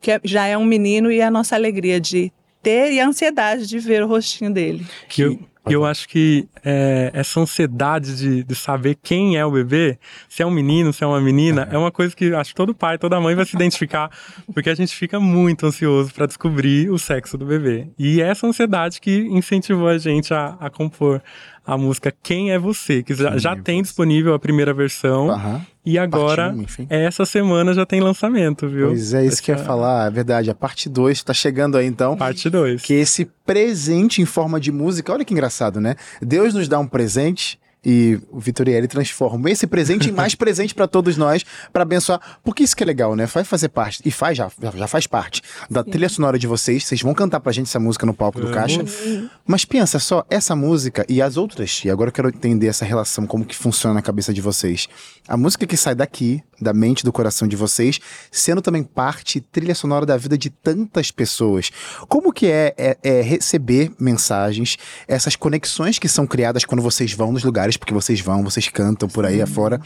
que 0.00 0.10
é- 0.10 0.20
já 0.24 0.46
é 0.46 0.56
um 0.58 0.64
menino 0.64 1.10
e 1.12 1.20
a 1.22 1.30
nossa 1.30 1.54
alegria 1.54 2.00
de 2.00 2.32
ter 2.62 2.92
e 2.92 3.00
a 3.00 3.06
ansiedade 3.06 3.66
de 3.66 3.78
ver 3.78 4.02
o 4.02 4.06
rostinho 4.08 4.52
dele. 4.52 4.86
Que 5.08 5.38
eu, 5.64 5.70
que 5.70 5.74
eu 5.76 5.84
acho 5.84 6.08
que 6.08 6.48
é, 6.64 7.10
essa 7.14 7.40
ansiedade 7.40 8.16
de, 8.16 8.44
de 8.44 8.54
saber 8.54 8.96
quem 9.02 9.36
é 9.36 9.44
o 9.44 9.50
bebê, 9.50 9.98
se 10.28 10.42
é 10.42 10.46
um 10.46 10.50
menino, 10.50 10.92
se 10.92 11.04
é 11.04 11.06
uma 11.06 11.20
menina, 11.20 11.68
é 11.70 11.78
uma 11.78 11.90
coisa 11.90 12.14
que 12.14 12.34
acho 12.34 12.50
que 12.50 12.56
todo 12.56 12.74
pai, 12.74 12.98
toda 12.98 13.20
mãe 13.20 13.34
vai 13.34 13.44
se 13.44 13.54
identificar, 13.54 14.10
porque 14.52 14.70
a 14.70 14.74
gente 14.74 14.94
fica 14.94 15.20
muito 15.20 15.66
ansioso 15.66 16.12
para 16.12 16.26
descobrir 16.26 16.90
o 16.90 16.98
sexo 16.98 17.38
do 17.38 17.46
bebê. 17.46 17.88
E 17.98 18.20
é 18.20 18.28
essa 18.28 18.46
ansiedade 18.46 19.00
que 19.00 19.20
incentivou 19.28 19.88
a 19.88 19.98
gente 19.98 20.34
a, 20.34 20.56
a 20.60 20.70
compor 20.70 21.22
a 21.66 21.78
música 21.78 22.12
Quem 22.22 22.50
é 22.50 22.58
Você, 22.58 23.02
que 23.02 23.14
já, 23.14 23.36
já 23.38 23.52
é 23.52 23.56
tem 23.56 23.76
Você? 23.78 23.82
disponível 23.82 24.34
a 24.34 24.38
primeira 24.38 24.74
versão. 24.74 25.28
E 25.84 25.98
agora, 25.98 26.54
enfim. 26.56 26.86
essa 26.88 27.24
semana 27.24 27.74
já 27.74 27.84
tem 27.84 28.00
lançamento, 28.00 28.68
viu? 28.68 28.88
Pois 28.88 29.14
é, 29.14 29.24
isso 29.26 29.42
que 29.42 29.50
eu 29.50 29.56
ia 29.56 29.64
falar, 29.64 30.06
é 30.06 30.10
verdade. 30.10 30.50
A 30.50 30.54
parte 30.54 30.88
2 30.88 31.22
tá 31.24 31.34
chegando 31.34 31.76
aí 31.76 31.86
então. 31.86 32.16
Parte 32.16 32.48
2. 32.48 32.82
Que 32.82 32.94
esse 32.94 33.24
presente 33.44 34.22
em 34.22 34.26
forma 34.26 34.60
de 34.60 34.70
música, 34.70 35.12
olha 35.12 35.24
que 35.24 35.32
engraçado, 35.32 35.80
né? 35.80 35.96
Deus 36.20 36.54
nos 36.54 36.68
dá 36.68 36.78
um 36.78 36.86
presente 36.86 37.58
e 37.84 38.20
o 38.30 38.38
Vitorielli 38.38 38.86
transforma 38.86 39.50
esse 39.50 39.66
presente 39.66 40.08
em 40.08 40.12
mais 40.12 40.34
presente 40.36 40.74
para 40.74 40.86
todos 40.86 41.16
nós, 41.16 41.44
para 41.72 41.82
abençoar. 41.82 42.20
Porque 42.44 42.62
isso 42.62 42.76
que 42.76 42.82
é 42.82 42.86
legal, 42.86 43.16
né? 43.16 43.26
Vai 43.26 43.44
fazer 43.44 43.68
parte, 43.68 44.00
e 44.04 44.10
faz 44.10 44.36
já, 44.38 44.50
já- 44.76 44.86
faz 44.86 45.06
parte 45.06 45.42
da 45.70 45.82
trilha 45.82 46.08
sonora 46.08 46.38
de 46.38 46.46
vocês. 46.46 46.84
Vocês 46.84 47.02
vão 47.02 47.14
cantar 47.14 47.40
pra 47.40 47.52
gente 47.52 47.66
essa 47.66 47.80
música 47.80 48.06
no 48.06 48.14
palco 48.14 48.40
do. 48.40 48.50
Caixa. 48.52 48.84
Mas 49.46 49.64
pensa 49.64 49.98
só, 49.98 50.24
essa 50.30 50.54
música 50.54 51.04
e 51.08 51.20
as 51.22 51.36
outras, 51.36 51.82
e 51.84 51.90
agora 51.90 52.08
eu 52.08 52.12
quero 52.12 52.28
entender 52.28 52.66
essa 52.68 52.84
relação, 52.84 53.26
como 53.26 53.44
que 53.44 53.56
funciona 53.56 53.94
na 53.94 54.02
cabeça 54.02 54.32
de 54.32 54.40
vocês. 54.40 54.88
A 55.26 55.36
música 55.36 55.66
que 55.66 55.76
sai 55.76 55.94
daqui, 55.94 56.42
da 56.62 56.72
mente, 56.72 57.04
do 57.04 57.12
coração 57.12 57.46
de 57.48 57.56
vocês, 57.56 57.98
sendo 58.30 58.62
também 58.62 58.82
parte, 58.82 59.40
trilha 59.40 59.74
sonora 59.74 60.06
da 60.06 60.16
vida 60.16 60.38
de 60.38 60.48
tantas 60.50 61.10
pessoas. 61.10 61.70
Como 62.08 62.32
que 62.32 62.46
é, 62.46 62.74
é- 62.76 62.98
é 63.02 63.20
receber 63.22 63.92
mensagens, 63.98 64.76
essas 65.08 65.36
conexões 65.36 65.98
que 65.98 66.08
são 66.08 66.26
criadas 66.26 66.64
quando 66.64 66.80
vocês 66.82 67.12
vão 67.12 67.32
nos 67.32 67.44
lugares, 67.44 67.76
porque 67.76 67.92
vocês 67.94 68.20
vão, 68.20 68.42
vocês 68.44 68.68
cantam 68.68 69.08
por 69.08 69.26
aí 69.26 69.42
afora. 69.42 69.80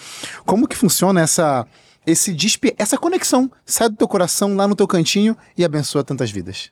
Como 0.45 0.69
que 0.69 0.77
funciona 0.77 1.21
essa... 1.21 1.67
Esse 2.07 2.33
despe 2.33 2.73
essa 2.79 2.97
conexão 2.97 3.51
sai 3.65 3.89
do 3.89 3.97
teu 3.97 4.07
coração 4.07 4.55
lá 4.55 4.69
no 4.69 4.77
teu 4.77 4.87
cantinho 4.87 5.37
e 5.59 5.65
abençoa 5.65 6.05
tantas 6.05 6.31
vidas. 6.31 6.71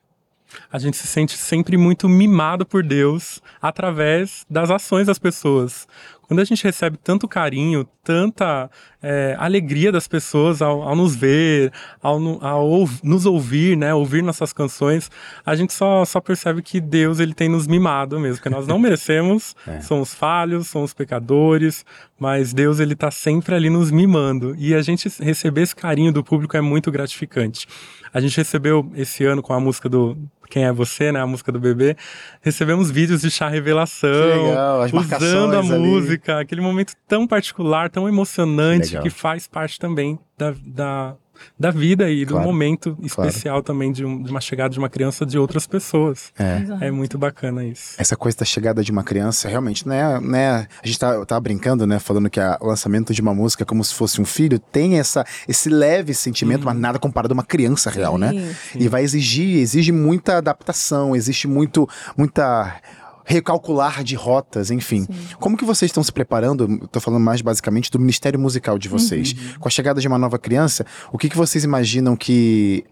a 0.71 0.79
gente 0.79 0.97
se 0.97 1.09
sente 1.09 1.37
sempre 1.37 1.77
muito 1.77 2.09
mimado 2.09 2.65
por 2.65 2.85
Deus 2.85 3.41
através 3.61 4.45
das 4.49 4.71
ações 4.71 5.09
das 5.09 5.19
pessoas. 5.19 5.89
Quando 6.27 6.41
a 6.41 6.45
gente 6.45 6.63
recebe 6.65 6.97
tanto 6.97 7.29
carinho, 7.29 7.87
tanta 8.03 8.71
é, 9.03 9.35
alegria 9.39 9.91
das 9.93 10.07
pessoas 10.09 10.61
ao, 10.63 10.83
ao 10.83 10.95
nos 10.97 11.15
ver, 11.17 11.73
ao, 12.03 12.19
ao 12.45 12.67
ouv- 12.67 13.01
nos 13.03 13.25
ouvir, 13.27 13.77
né, 13.77 13.95
ouvir 13.95 14.23
nossas 14.23 14.53
canções, 14.53 15.11
a 15.45 15.55
gente 15.55 15.73
só, 15.73 16.05
só 16.05 16.21
percebe 16.21 16.63
que 16.63 16.81
Deus 16.81 17.19
ele 17.21 17.35
tem 17.35 17.49
nos 17.49 17.67
mimado 17.67 18.19
mesmo, 18.21 18.37
porque 18.37 18.49
nós 18.51 18.67
não 18.67 18.79
merecemos, 18.79 19.55
É. 19.67 19.81
somos 19.81 20.13
falhos, 20.15 20.69
somos 20.69 20.93
pecadores, 20.95 21.85
mas 22.19 22.53
Deus 22.53 22.81
ele 22.81 22.95
tá 22.95 23.11
sempre 23.11 23.55
ali 23.55 23.69
nos 23.69 23.91
mimando 23.91 24.55
e 24.57 24.75
a 24.75 24.83
gente 24.83 25.09
receber 25.21 25.63
esse 25.63 25.75
carinho 25.75 26.13
do 26.13 26.23
público 26.23 26.57
é 26.57 26.61
muito 26.61 26.91
gratificante. 26.91 27.67
A 28.13 28.21
gente 28.21 28.37
recebeu 28.37 28.91
esse 28.95 29.25
ano 29.25 29.43
com 29.43 29.53
a 29.53 29.59
música 29.59 29.89
do 29.89 30.17
Quem 30.49 30.65
é 30.65 30.73
Você, 30.73 31.11
né? 31.11 31.21
A 31.21 31.27
música 31.27 31.51
do 31.51 31.59
bebê. 31.59 31.97
Recebemos 32.41 32.89
vídeos 32.89 33.23
de 33.23 33.31
chá 33.31 33.49
revelação. 33.49 34.47
Legal, 34.47 34.87
usando 35.17 35.55
a 35.55 35.59
ali. 35.59 35.69
música, 35.69 36.39
aquele 36.39 36.61
momento 36.61 36.95
tão 37.09 37.27
particular, 37.27 37.91
tão 37.91 38.09
emocionante, 38.09 38.91
Legal. 38.91 39.03
que 39.03 39.11
faz 39.11 39.49
parte 39.49 39.81
também 39.81 40.17
da, 40.39 40.55
da, 40.65 41.17
da 41.59 41.71
vida 41.71 42.11
e 42.11 42.25
do 42.25 42.33
Claro, 42.35 42.47
momento 42.47 42.97
especial 43.03 43.63
também 43.63 43.93
de, 43.93 44.05
um- 44.05 44.23
de 44.23 44.31
uma 44.31 44.41
chegada 44.41 44.71
de 44.71 44.79
uma 44.79 44.89
criança 44.89 45.25
de 45.27 45.39
outras 45.39 45.67
pessoas. 45.67 46.33
É. 46.39 46.61
Exato. 46.61 46.85
É 46.85 46.91
muito 46.91 47.19
bacana 47.19 47.65
isso. 47.65 47.95
Essa 47.99 48.17
coisa 48.17 48.39
da 48.39 48.45
chegada 48.45 48.83
de 48.83 48.91
uma 48.91 49.03
criança, 49.03 49.49
realmente, 49.49 49.87
né? 49.89 50.21
né 50.21 50.67
a 50.83 50.87
gente 50.87 50.99
tá, 50.99 51.25
tava 51.25 51.41
brincando, 51.41 51.87
né? 51.87 51.99
Falando 51.99 52.29
que 52.31 52.41
o 52.41 52.67
lançamento 52.67 53.13
de 53.13 53.21
uma 53.21 53.35
música 53.35 53.65
como 53.65 53.85
se 53.85 53.95
fosse 53.95 54.21
um 54.21 54.25
filho, 54.25 54.59
tem 54.59 54.99
essa, 54.99 55.25
esse 55.49 55.69
leve 55.69 56.15
sentimento, 56.15 56.65
mas 56.65 56.77
nada 56.77 56.99
comparado 56.99 57.33
a 57.33 57.37
uma 57.37 57.45
criança 57.45 57.91
real, 57.91 58.19
né? 58.19 58.31
Sim, 58.73 58.79
E 58.81 58.89
vai 58.89 59.03
exigir, 59.03 59.59
exige 59.59 59.93
muita 59.93 60.37
adaptação, 60.39 61.15
existe 61.15 61.47
muito, 61.49 61.89
muita 62.17 62.81
recalcular 63.25 64.05
de 64.05 64.15
rotas, 64.15 64.71
enfim. 64.71 65.07
Como 65.41 65.57
que 65.57 65.65
vocês 65.65 65.89
estão 65.89 66.03
se 66.03 66.13
preparando? 66.13 66.87
Tô 66.89 67.01
falando 67.01 67.23
mais 67.23 67.41
basicamente 67.41 67.91
do 67.91 67.99
ministério 67.99 68.39
musical 68.39 68.79
de 68.79 68.89
vocês. 68.89 69.35
Com 69.59 69.69
a 69.69 69.71
chegada 69.71 70.01
de 70.01 70.07
uma 70.09 70.19
nova 70.19 70.39
criança, 70.39 70.85
o 71.13 71.19
que 71.19 71.29
que 71.29 71.37
vocês 71.37 71.65
imaginam 71.65 72.17
que 72.17 72.85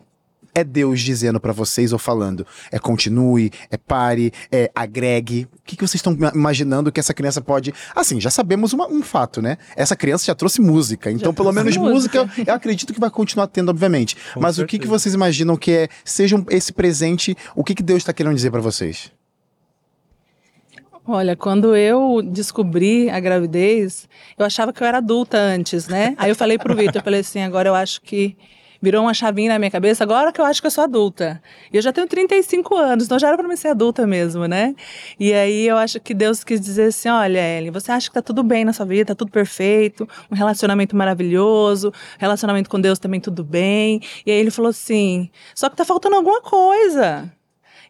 é 0.55 0.63
Deus 0.63 1.01
dizendo 1.01 1.41
pra 1.41 1.53
vocês 1.53 1.95
ou 1.95 1.99
falando? 1.99 2.47
É 2.71 2.79
continue, 2.79 3.51
é 3.71 3.77
pare, 3.79 4.31
é 4.51 4.71
agregue? 4.75 5.49
O 5.59 5.63
que, 5.65 5.77
que 5.77 5.81
vocês 5.87 5.95
estão 6.01 6.13
ima- 6.13 6.33
imaginando 6.35 6.93
que 6.93 7.01
essa 7.01 7.15
criança 7.15 7.41
pode. 7.41 7.73
Assim, 7.95 8.21
já 8.21 8.29
sabemos 8.31 8.75
uma- 8.75 8.87
um 8.87 9.03
fato, 9.03 9.41
né? 9.41 9.57
Essa 9.75 9.97
criança 9.97 10.27
já 10.27 10.35
trouxe 10.35 10.61
música, 10.61 11.11
então 11.11 11.33
pelo 11.33 11.51
trouxe 11.53 11.73
menos 11.73 11.77
música. 11.95 12.25
música. 12.25 12.51
eu 12.51 12.55
acredito 12.55 12.93
que 12.93 13.01
vai 13.01 13.09
continuar 13.11 13.47
tendo, 13.47 13.71
obviamente. 13.71 14.15
Com 14.35 14.41
Mas 14.41 14.59
o 14.59 14.63
que, 14.67 14.79
que 14.79 14.85
certeza. 14.85 14.99
vocês 14.99 15.15
imaginam 15.15 15.57
que 15.57 15.71
é 15.71 15.89
seja 16.05 16.37
um- 16.37 16.45
esse 16.51 16.71
presente? 16.73 17.35
O 17.57 17.65
que, 17.65 17.75
que 17.75 17.83
Deus 17.83 17.99
está 17.99 18.13
querendo 18.13 18.35
dizer 18.35 18.51
pra 18.51 18.61
vocês? 18.61 19.11
Olha, 21.05 21.35
quando 21.35 21.75
eu 21.75 22.23
descobri 22.23 23.11
a 23.11 23.19
gravidez, 23.19 24.09
eu 24.39 24.47
achava 24.47 24.73
que 24.73 24.81
eu 24.83 24.87
era 24.87 24.99
adulta 24.99 25.37
antes, 25.37 25.89
né? 25.89 26.15
Aí 26.17 26.31
eu 26.31 26.37
falei 26.37 26.57
pro 26.59 26.77
Vitor, 26.77 26.97
eu 26.97 27.03
falei 27.03 27.21
assim, 27.21 27.41
agora 27.41 27.69
eu 27.69 27.75
acho 27.75 28.01
que 28.03 28.37
virou 28.81 29.03
uma 29.03 29.13
chavinha 29.13 29.53
na 29.53 29.59
minha 29.59 29.71
cabeça, 29.71 30.05
agora 30.05 30.33
que 30.33 30.41
eu 30.41 30.45
acho 30.45 30.61
que 30.61 30.67
eu 30.67 30.71
sou 30.71 30.85
adulta. 30.85 31.43
Eu 31.73 31.83
já 31.83 31.93
tenho 31.93 32.07
35 32.07 32.77
anos, 32.77 33.05
então 33.07 33.19
já 33.19 33.29
era 33.29 33.37
pra 33.37 33.49
mim 33.49 33.57
ser 33.57 33.69
adulta 33.69 34.07
mesmo, 34.07 34.47
né? 34.47 34.77
E 35.19 35.33
aí 35.33 35.67
eu 35.67 35.77
acho 35.77 35.99
que 35.99 36.15
Deus 36.15 36.45
quis 36.45 36.61
dizer 36.61 36.85
assim, 36.89 37.09
olha, 37.09 37.59
Ellen, 37.59 37.73
você 37.73 37.91
acha 37.91 38.09
que 38.09 38.15
tá 38.15 38.23
tudo 38.23 38.45
bem 38.45 38.65
na 38.65 38.73
sua 38.73 38.87
vida, 38.87 39.07
tá 39.07 39.15
tudo 39.15 39.33
perfeito, 39.33 40.09
um 40.31 40.37
relacionamento 40.37 40.97
maravilhoso, 40.97 41.93
relacionamento 42.17 42.71
com 42.71 42.81
Deus 42.81 43.01
também 43.01 43.21
tudo 43.21 43.43
bem. 43.43 44.01
E 44.25 44.31
aí 44.31 44.39
ele 44.39 44.53
falou 44.53 44.71
assim, 44.71 45.31
só 45.53 45.69
que 45.69 45.77
tá 45.77 45.85
faltando 45.85 46.15
alguma 46.15 46.41
coisa. 46.43 47.33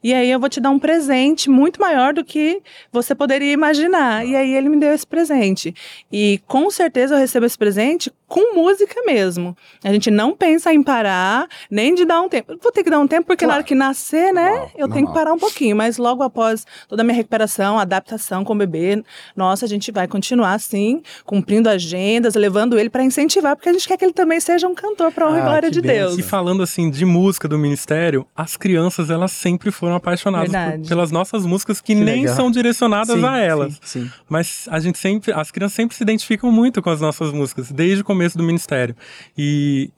E 0.03 0.13
aí 0.13 0.31
eu 0.31 0.41
vou 0.41 0.49
te 0.49 0.61
dar 0.61 0.71
um 0.71 0.79
presente 0.79 1.49
muito 1.49 1.81
maior 1.81 2.13
do 2.13 2.25
que 2.25 2.61
você 2.91 3.15
poderia 3.15 3.53
imaginar. 3.53 4.27
E 4.27 4.35
aí 4.35 4.55
ele 4.55 4.69
me 4.69 4.79
deu 4.79 4.93
esse 4.93 5.07
presente. 5.07 5.75
E 6.11 6.41
com 6.47 6.71
certeza 6.71 7.15
eu 7.15 7.19
recebo 7.19 7.47
esse 7.47 7.57
presente 7.57 8.13
com 8.27 8.55
música 8.55 9.03
mesmo. 9.05 9.55
A 9.85 9.93
gente 9.93 10.11
não 10.11 10.35
pensa 10.35 10.73
em 10.73 10.83
parar, 10.83 11.47
nem 11.71 11.95
de 11.95 12.07
dar 12.07 12.23
um 12.23 12.31
tempo. 12.31 12.57
Vou 12.63 12.73
ter 12.73 12.83
que 12.83 12.89
dar 12.89 12.99
um 12.99 13.07
tempo, 13.07 13.27
porque 13.27 13.45
claro. 13.45 13.53
na 13.53 13.57
hora 13.57 13.65
que 13.65 13.75
nascer, 13.75 14.33
né, 14.33 14.51
Uau, 14.53 14.71
eu 14.75 14.89
tenho 14.89 15.07
que 15.07 15.13
parar 15.13 15.35
um 15.35 15.39
pouquinho. 15.39 15.77
Mas 15.77 15.99
logo 15.99 16.23
após 16.23 16.67
toda 16.89 17.03
a 17.03 17.05
minha 17.05 17.15
recuperação, 17.15 17.79
adaptação 17.79 18.43
com 18.43 18.55
o 18.55 18.57
bebê, 18.57 19.05
nossa, 19.37 19.67
a 19.67 19.69
gente 19.69 19.93
vai 19.93 20.09
continuar 20.09 20.55
assim, 20.55 21.03
cumprindo 21.27 21.69
agendas, 21.69 22.35
levando 22.35 22.79
ele 22.79 22.89
para 22.89 23.05
incentivar, 23.05 23.55
porque 23.55 23.69
a 23.69 23.73
gente 23.73 23.87
quer 23.87 23.99
que 23.99 24.05
ele 24.05 24.15
também 24.15 24.41
seja 24.41 24.67
um 24.67 24.75
cantor 24.75 25.13
para 25.13 25.29
honra 25.29 25.37
ah, 25.37 25.41
e 25.41 25.43
glória 25.43 25.71
de 25.71 25.83
Deus. 25.83 26.19
E 26.19 26.23
falando 26.23 26.63
assim 26.63 26.91
de 26.91 27.05
música 27.05 27.47
do 27.47 27.59
ministério, 27.59 28.27
as 28.35 28.57
crianças 28.57 29.11
elas 29.11 29.33
sempre 29.33 29.71
foram 29.71 29.92
apaixonadas 29.95 30.51
por, 30.51 30.89
pelas 30.89 31.11
nossas 31.11 31.45
músicas 31.47 31.81
que, 31.81 31.95
que 31.95 31.95
nem 31.95 32.23
legal. 32.23 32.37
são 32.37 32.51
direcionadas 32.51 33.19
sim, 33.19 33.25
a 33.25 33.39
elas. 33.39 33.75
Sim, 33.83 34.05
sim. 34.05 34.11
Mas 34.29 34.67
a 34.71 34.81
gente 34.81 34.99
sempre, 34.99 35.33
as 35.33 35.51
crianças 35.51 35.75
sempre 35.75 35.97
se 35.97 36.03
identificam 36.03 36.51
muito 36.51 36.83
com 36.83 36.91
as 36.91 37.01
nossas 37.01 37.33
músicas, 37.33 37.71
desde 37.71 38.01
o 38.01 38.05
começo 38.05 38.23
começo 38.23 38.39
do 38.39 38.45
ministério. 38.45 38.95
E 39.37 39.91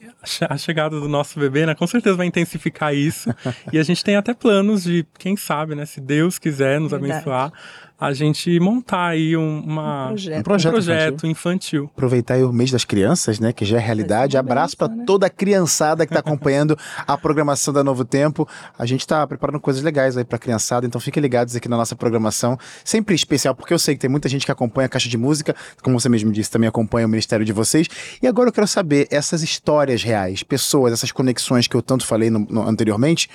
a 0.49 0.57
chegada 0.57 0.99
do 0.99 1.09
nosso 1.09 1.39
bebê, 1.39 1.67
né, 1.67 1.75
com 1.75 1.87
certeza 1.87 2.17
vai 2.17 2.27
intensificar 2.27 2.95
isso. 2.95 3.35
e 3.73 3.79
a 3.79 3.83
gente 3.83 4.03
tem 4.03 4.17
até 4.17 4.33
planos 4.33 4.85
de, 4.85 5.07
quem 5.19 5.37
sabe, 5.37 5.75
né, 5.75 5.85
se 5.85 6.01
Deus 6.01 6.39
quiser 6.39 6.81
nos 6.81 6.91
Verdade. 6.91 7.13
abençoar, 7.13 7.53
a 7.99 8.13
gente 8.13 8.59
montar 8.59 9.09
aí 9.09 9.37
um, 9.37 9.61
uma, 9.61 10.07
um 10.07 10.09
projeto, 10.09 10.39
um 10.39 10.43
projeto, 10.43 10.69
um 10.69 10.75
projeto 10.75 11.27
infantil. 11.27 11.31
infantil. 11.31 11.91
Aproveitar 11.95 12.39
o 12.39 12.53
mês 12.53 12.71
das 12.71 12.85
crianças, 12.85 13.39
né, 13.39 13.53
que 13.53 13.65
já 13.65 13.77
é 13.77 13.81
realidade. 13.81 14.37
Abraço 14.37 14.77
para 14.77 14.89
né? 14.89 15.05
toda 15.07 15.27
a 15.27 15.31
criançada 15.31 16.05
que 16.05 16.13
está 16.13 16.21
acompanhando 16.21 16.77
a 17.07 17.17
programação 17.17 17.73
da 17.73 17.85
Novo 17.85 18.05
Tempo. 18.05 18.49
A 18.77 18.85
gente 18.85 19.01
está 19.01 19.25
preparando 19.27 19.61
coisas 19.61 19.83
legais 19.83 20.17
aí 20.17 20.25
para 20.25 20.39
criançada, 20.39 20.87
então 20.87 21.01
fiquem 21.01 21.21
ligados 21.21 21.55
aqui 21.55 21.69
na 21.69 21.77
nossa 21.77 21.95
programação, 21.95 22.59
sempre 22.85 23.15
especial, 23.15 23.55
porque 23.55 23.73
eu 23.73 23.79
sei 23.79 23.95
que 23.95 24.01
tem 24.01 24.11
muita 24.11 24.29
gente 24.29 24.45
que 24.45 24.53
acompanha 24.53 24.87
a 24.87 24.89
Caixa 24.89 25.09
de 25.09 25.17
Música, 25.17 25.55
como 25.83 25.99
você 25.99 26.09
mesmo 26.09 26.33
disse, 26.33 26.51
também 26.51 26.69
acompanha 26.69 27.07
o 27.07 27.09
ministério 27.09 27.47
de 27.47 27.53
vocês. 27.53 27.89
E 28.21 28.27
agora 28.27 28.49
eu 28.49 28.53
quero 28.53 28.67
saber 28.67 29.07
essas 29.11 29.43
histórias 29.43 30.03
reais, 30.03 30.43
pessoas, 30.43 30.93
essas 30.93 31.13
conexões 31.13 31.69
que 31.69 31.77
eu 31.77 31.83
tanto 31.83 32.05
falei 32.05 32.29
no, 32.29 32.41
no, 32.41 32.69
anteriormente. 32.69 33.31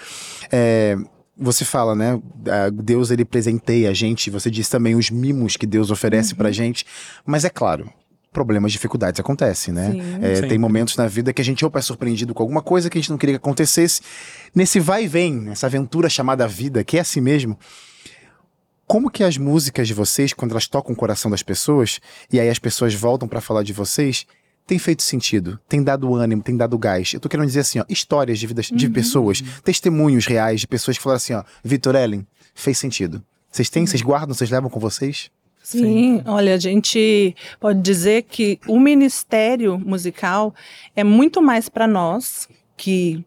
É, 0.51 0.97
você 1.39 1.63
fala, 1.63 1.95
né? 1.95 2.21
Deus 2.73 3.09
ele 3.11 3.23
presenteia 3.23 3.89
a 3.89 3.93
gente, 3.93 4.29
você 4.29 4.51
diz 4.51 4.67
também 4.67 4.95
os 4.95 5.09
mimos 5.09 5.55
que 5.55 5.65
Deus 5.65 5.89
oferece 5.89 6.33
uhum. 6.33 6.37
pra 6.37 6.51
gente, 6.51 6.85
mas 7.25 7.45
é 7.45 7.49
claro, 7.49 7.89
problemas, 8.31 8.71
dificuldades 8.71 9.19
acontecem, 9.19 9.73
né? 9.73 9.91
É, 10.21 10.41
tem 10.41 10.57
momentos 10.57 10.95
na 10.97 11.07
vida 11.07 11.31
que 11.33 11.41
a 11.41 11.45
gente 11.45 11.63
ou 11.63 11.71
é 11.73 11.81
surpreendido 11.81 12.33
com 12.33 12.43
alguma 12.43 12.61
coisa 12.61 12.89
que 12.89 12.97
a 12.97 13.01
gente 13.01 13.09
não 13.09 13.17
queria 13.17 13.33
que 13.33 13.43
acontecesse. 13.43 14.01
Nesse 14.53 14.79
vai 14.79 15.05
e 15.05 15.07
vem, 15.07 15.33
nessa 15.33 15.67
aventura 15.67 16.09
chamada 16.09 16.47
vida, 16.47 16.83
que 16.83 16.97
é 16.97 17.01
assim 17.01 17.21
mesmo. 17.21 17.57
Como 18.85 19.09
que 19.09 19.23
as 19.23 19.37
músicas 19.37 19.87
de 19.87 19.93
vocês, 19.93 20.33
quando 20.33 20.51
elas 20.51 20.67
tocam 20.67 20.93
o 20.93 20.95
coração 20.95 21.29
das 21.29 21.43
pessoas, 21.43 21.99
e 22.31 22.39
aí 22.39 22.49
as 22.49 22.57
pessoas 22.57 22.93
voltam 22.93 23.27
para 23.27 23.39
falar 23.39 23.63
de 23.63 23.71
vocês, 23.71 24.25
tem 24.69 24.77
feito 24.77 25.01
sentido, 25.01 25.59
tem 25.67 25.81
dado 25.81 26.13
ânimo, 26.13 26.43
tem 26.43 26.55
dado 26.55 26.77
gás. 26.77 27.11
Eu 27.11 27.19
tô 27.19 27.27
querendo 27.27 27.47
dizer 27.47 27.61
assim, 27.61 27.79
ó, 27.79 27.85
histórias 27.89 28.37
de 28.37 28.45
vidas 28.45 28.67
de 28.67 28.85
uhum. 28.85 28.93
pessoas, 28.93 29.41
testemunhos 29.63 30.27
reais 30.27 30.61
de 30.61 30.67
pessoas 30.67 30.95
que 30.95 31.01
falaram 31.01 31.17
assim, 31.17 31.33
ó, 31.33 31.43
Vitor 31.63 31.95
Ellen, 31.95 32.25
fez 32.53 32.77
sentido. 32.77 33.23
Vocês 33.49 33.67
têm, 33.67 33.87
vocês 33.87 34.03
guardam, 34.03 34.35
vocês 34.35 34.51
levam 34.51 34.69
com 34.69 34.79
vocês? 34.79 35.31
Sim, 35.63 35.79
Sim, 35.79 36.23
olha, 36.27 36.53
a 36.53 36.57
gente 36.57 37.35
pode 37.59 37.81
dizer 37.81 38.23
que 38.29 38.59
o 38.67 38.79
ministério 38.79 39.79
musical 39.79 40.53
é 40.95 41.03
muito 41.03 41.41
mais 41.41 41.67
para 41.67 41.87
nós 41.87 42.47
que 42.77 43.25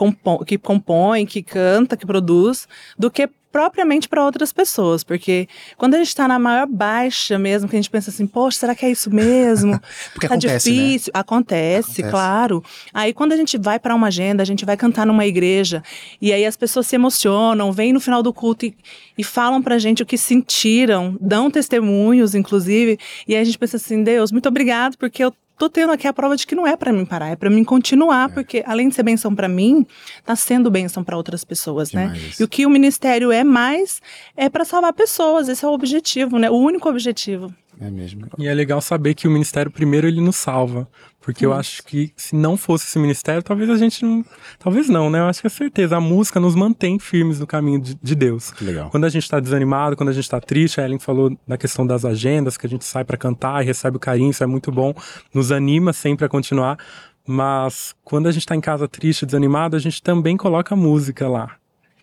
compõe, 0.00 0.44
que 0.46 0.56
compõe, 0.56 1.26
que 1.26 1.42
canta, 1.42 1.94
que 1.94 2.06
produz, 2.06 2.66
do 2.98 3.10
que 3.10 3.28
propriamente 3.52 4.08
para 4.08 4.24
outras 4.24 4.50
pessoas, 4.50 5.04
porque 5.04 5.46
quando 5.76 5.94
a 5.94 5.98
gente 5.98 6.06
está 6.06 6.26
na 6.26 6.38
maior 6.38 6.66
baixa 6.66 7.36
mesmo, 7.36 7.68
que 7.68 7.76
a 7.76 7.78
gente 7.78 7.90
pensa 7.90 8.08
assim, 8.08 8.26
poxa, 8.26 8.60
será 8.60 8.74
que 8.74 8.86
é 8.86 8.90
isso 8.90 9.12
mesmo? 9.12 9.78
porque 10.14 10.26
tá 10.26 10.36
acontece, 10.36 10.70
né? 10.70 10.76
difícil, 10.76 11.12
né? 11.12 11.20
acontece, 11.20 12.00
acontece, 12.00 12.02
claro. 12.04 12.64
Aí 12.94 13.12
quando 13.12 13.32
a 13.32 13.36
gente 13.36 13.58
vai 13.58 13.78
para 13.78 13.94
uma 13.94 14.06
agenda, 14.06 14.42
a 14.42 14.46
gente 14.46 14.64
vai 14.64 14.76
cantar 14.76 15.04
numa 15.04 15.26
igreja 15.26 15.82
e 16.18 16.32
aí 16.32 16.46
as 16.46 16.56
pessoas 16.56 16.86
se 16.86 16.94
emocionam, 16.94 17.72
vêm 17.72 17.92
no 17.92 18.00
final 18.00 18.22
do 18.22 18.32
culto 18.32 18.64
e, 18.64 18.74
e 19.18 19.24
falam 19.24 19.60
pra 19.60 19.78
gente 19.78 20.02
o 20.02 20.06
que 20.06 20.16
sentiram, 20.16 21.18
dão 21.20 21.50
testemunhos, 21.50 22.34
inclusive, 22.34 22.98
e 23.26 23.34
aí 23.34 23.42
a 23.42 23.44
gente 23.44 23.58
pensa 23.58 23.76
assim, 23.76 24.02
Deus, 24.02 24.32
muito 24.32 24.48
obrigado 24.48 24.96
porque 24.96 25.24
eu 25.24 25.34
tô 25.60 25.68
tendo 25.68 25.92
aqui 25.92 26.08
a 26.08 26.12
prova 26.12 26.34
de 26.34 26.46
que 26.46 26.54
não 26.54 26.66
é 26.66 26.74
para 26.74 26.90
mim 26.90 27.04
parar, 27.04 27.28
é 27.28 27.36
para 27.36 27.50
mim 27.50 27.62
continuar, 27.62 28.30
é. 28.30 28.32
porque 28.32 28.64
além 28.66 28.88
de 28.88 28.94
ser 28.94 29.02
benção 29.02 29.34
para 29.34 29.46
mim, 29.46 29.86
tá 30.24 30.34
sendo 30.34 30.70
benção 30.70 31.04
para 31.04 31.14
outras 31.18 31.44
pessoas, 31.44 31.92
né? 31.92 32.06
Demais. 32.06 32.22
né? 32.22 32.30
E 32.40 32.42
o 32.42 32.48
que 32.48 32.64
o 32.64 32.70
ministério 32.70 33.30
é 33.30 33.44
mais 33.44 34.00
é 34.34 34.48
para 34.48 34.64
salvar 34.64 34.94
pessoas, 34.94 35.50
esse 35.50 35.62
é 35.62 35.68
o 35.68 35.72
objetivo, 35.72 36.38
né? 36.38 36.48
O 36.48 36.56
único 36.56 36.88
objetivo. 36.88 37.54
É 37.78 37.90
mesmo. 37.90 38.26
E 38.38 38.46
é 38.46 38.54
legal 38.54 38.80
saber 38.80 39.14
que 39.14 39.28
o 39.28 39.30
ministério 39.30 39.70
primeiro 39.70 40.06
ele 40.06 40.20
nos 40.20 40.36
salva. 40.36 40.88
Porque 41.20 41.44
eu 41.44 41.52
acho 41.52 41.82
que 41.82 42.12
se 42.16 42.34
não 42.34 42.56
fosse 42.56 42.86
esse 42.86 42.98
ministério, 42.98 43.42
talvez 43.42 43.68
a 43.68 43.76
gente 43.76 44.04
não. 44.04 44.24
Talvez 44.58 44.88
não, 44.88 45.10
né? 45.10 45.18
Eu 45.18 45.24
acho 45.24 45.42
que 45.42 45.46
é 45.46 45.50
certeza. 45.50 45.96
A 45.96 46.00
música 46.00 46.40
nos 46.40 46.54
mantém 46.54 46.98
firmes 46.98 47.38
no 47.38 47.46
caminho 47.46 47.78
de, 47.78 47.94
de 47.94 48.14
Deus. 48.14 48.50
Que 48.52 48.64
legal. 48.64 48.88
Quando 48.88 49.04
a 49.04 49.08
gente 49.10 49.24
está 49.24 49.38
desanimado, 49.38 49.96
quando 49.96 50.08
a 50.08 50.12
gente 50.12 50.24
está 50.24 50.40
triste, 50.40 50.80
a 50.80 50.84
Ellen 50.84 50.98
falou 50.98 51.36
da 51.46 51.58
questão 51.58 51.86
das 51.86 52.06
agendas, 52.06 52.56
que 52.56 52.66
a 52.66 52.70
gente 52.70 52.86
sai 52.86 53.04
para 53.04 53.18
cantar 53.18 53.62
e 53.62 53.66
recebe 53.66 53.98
o 53.98 54.00
carinho, 54.00 54.30
isso 54.30 54.42
é 54.42 54.46
muito 54.46 54.72
bom. 54.72 54.94
Nos 55.32 55.52
anima 55.52 55.92
sempre 55.92 56.24
a 56.24 56.28
continuar. 56.28 56.78
Mas 57.26 57.94
quando 58.02 58.26
a 58.26 58.32
gente 58.32 58.42
está 58.42 58.56
em 58.56 58.60
casa 58.60 58.88
triste, 58.88 59.26
desanimado, 59.26 59.76
a 59.76 59.78
gente 59.78 60.02
também 60.02 60.38
coloca 60.38 60.74
música 60.74 61.28
lá. 61.28 61.56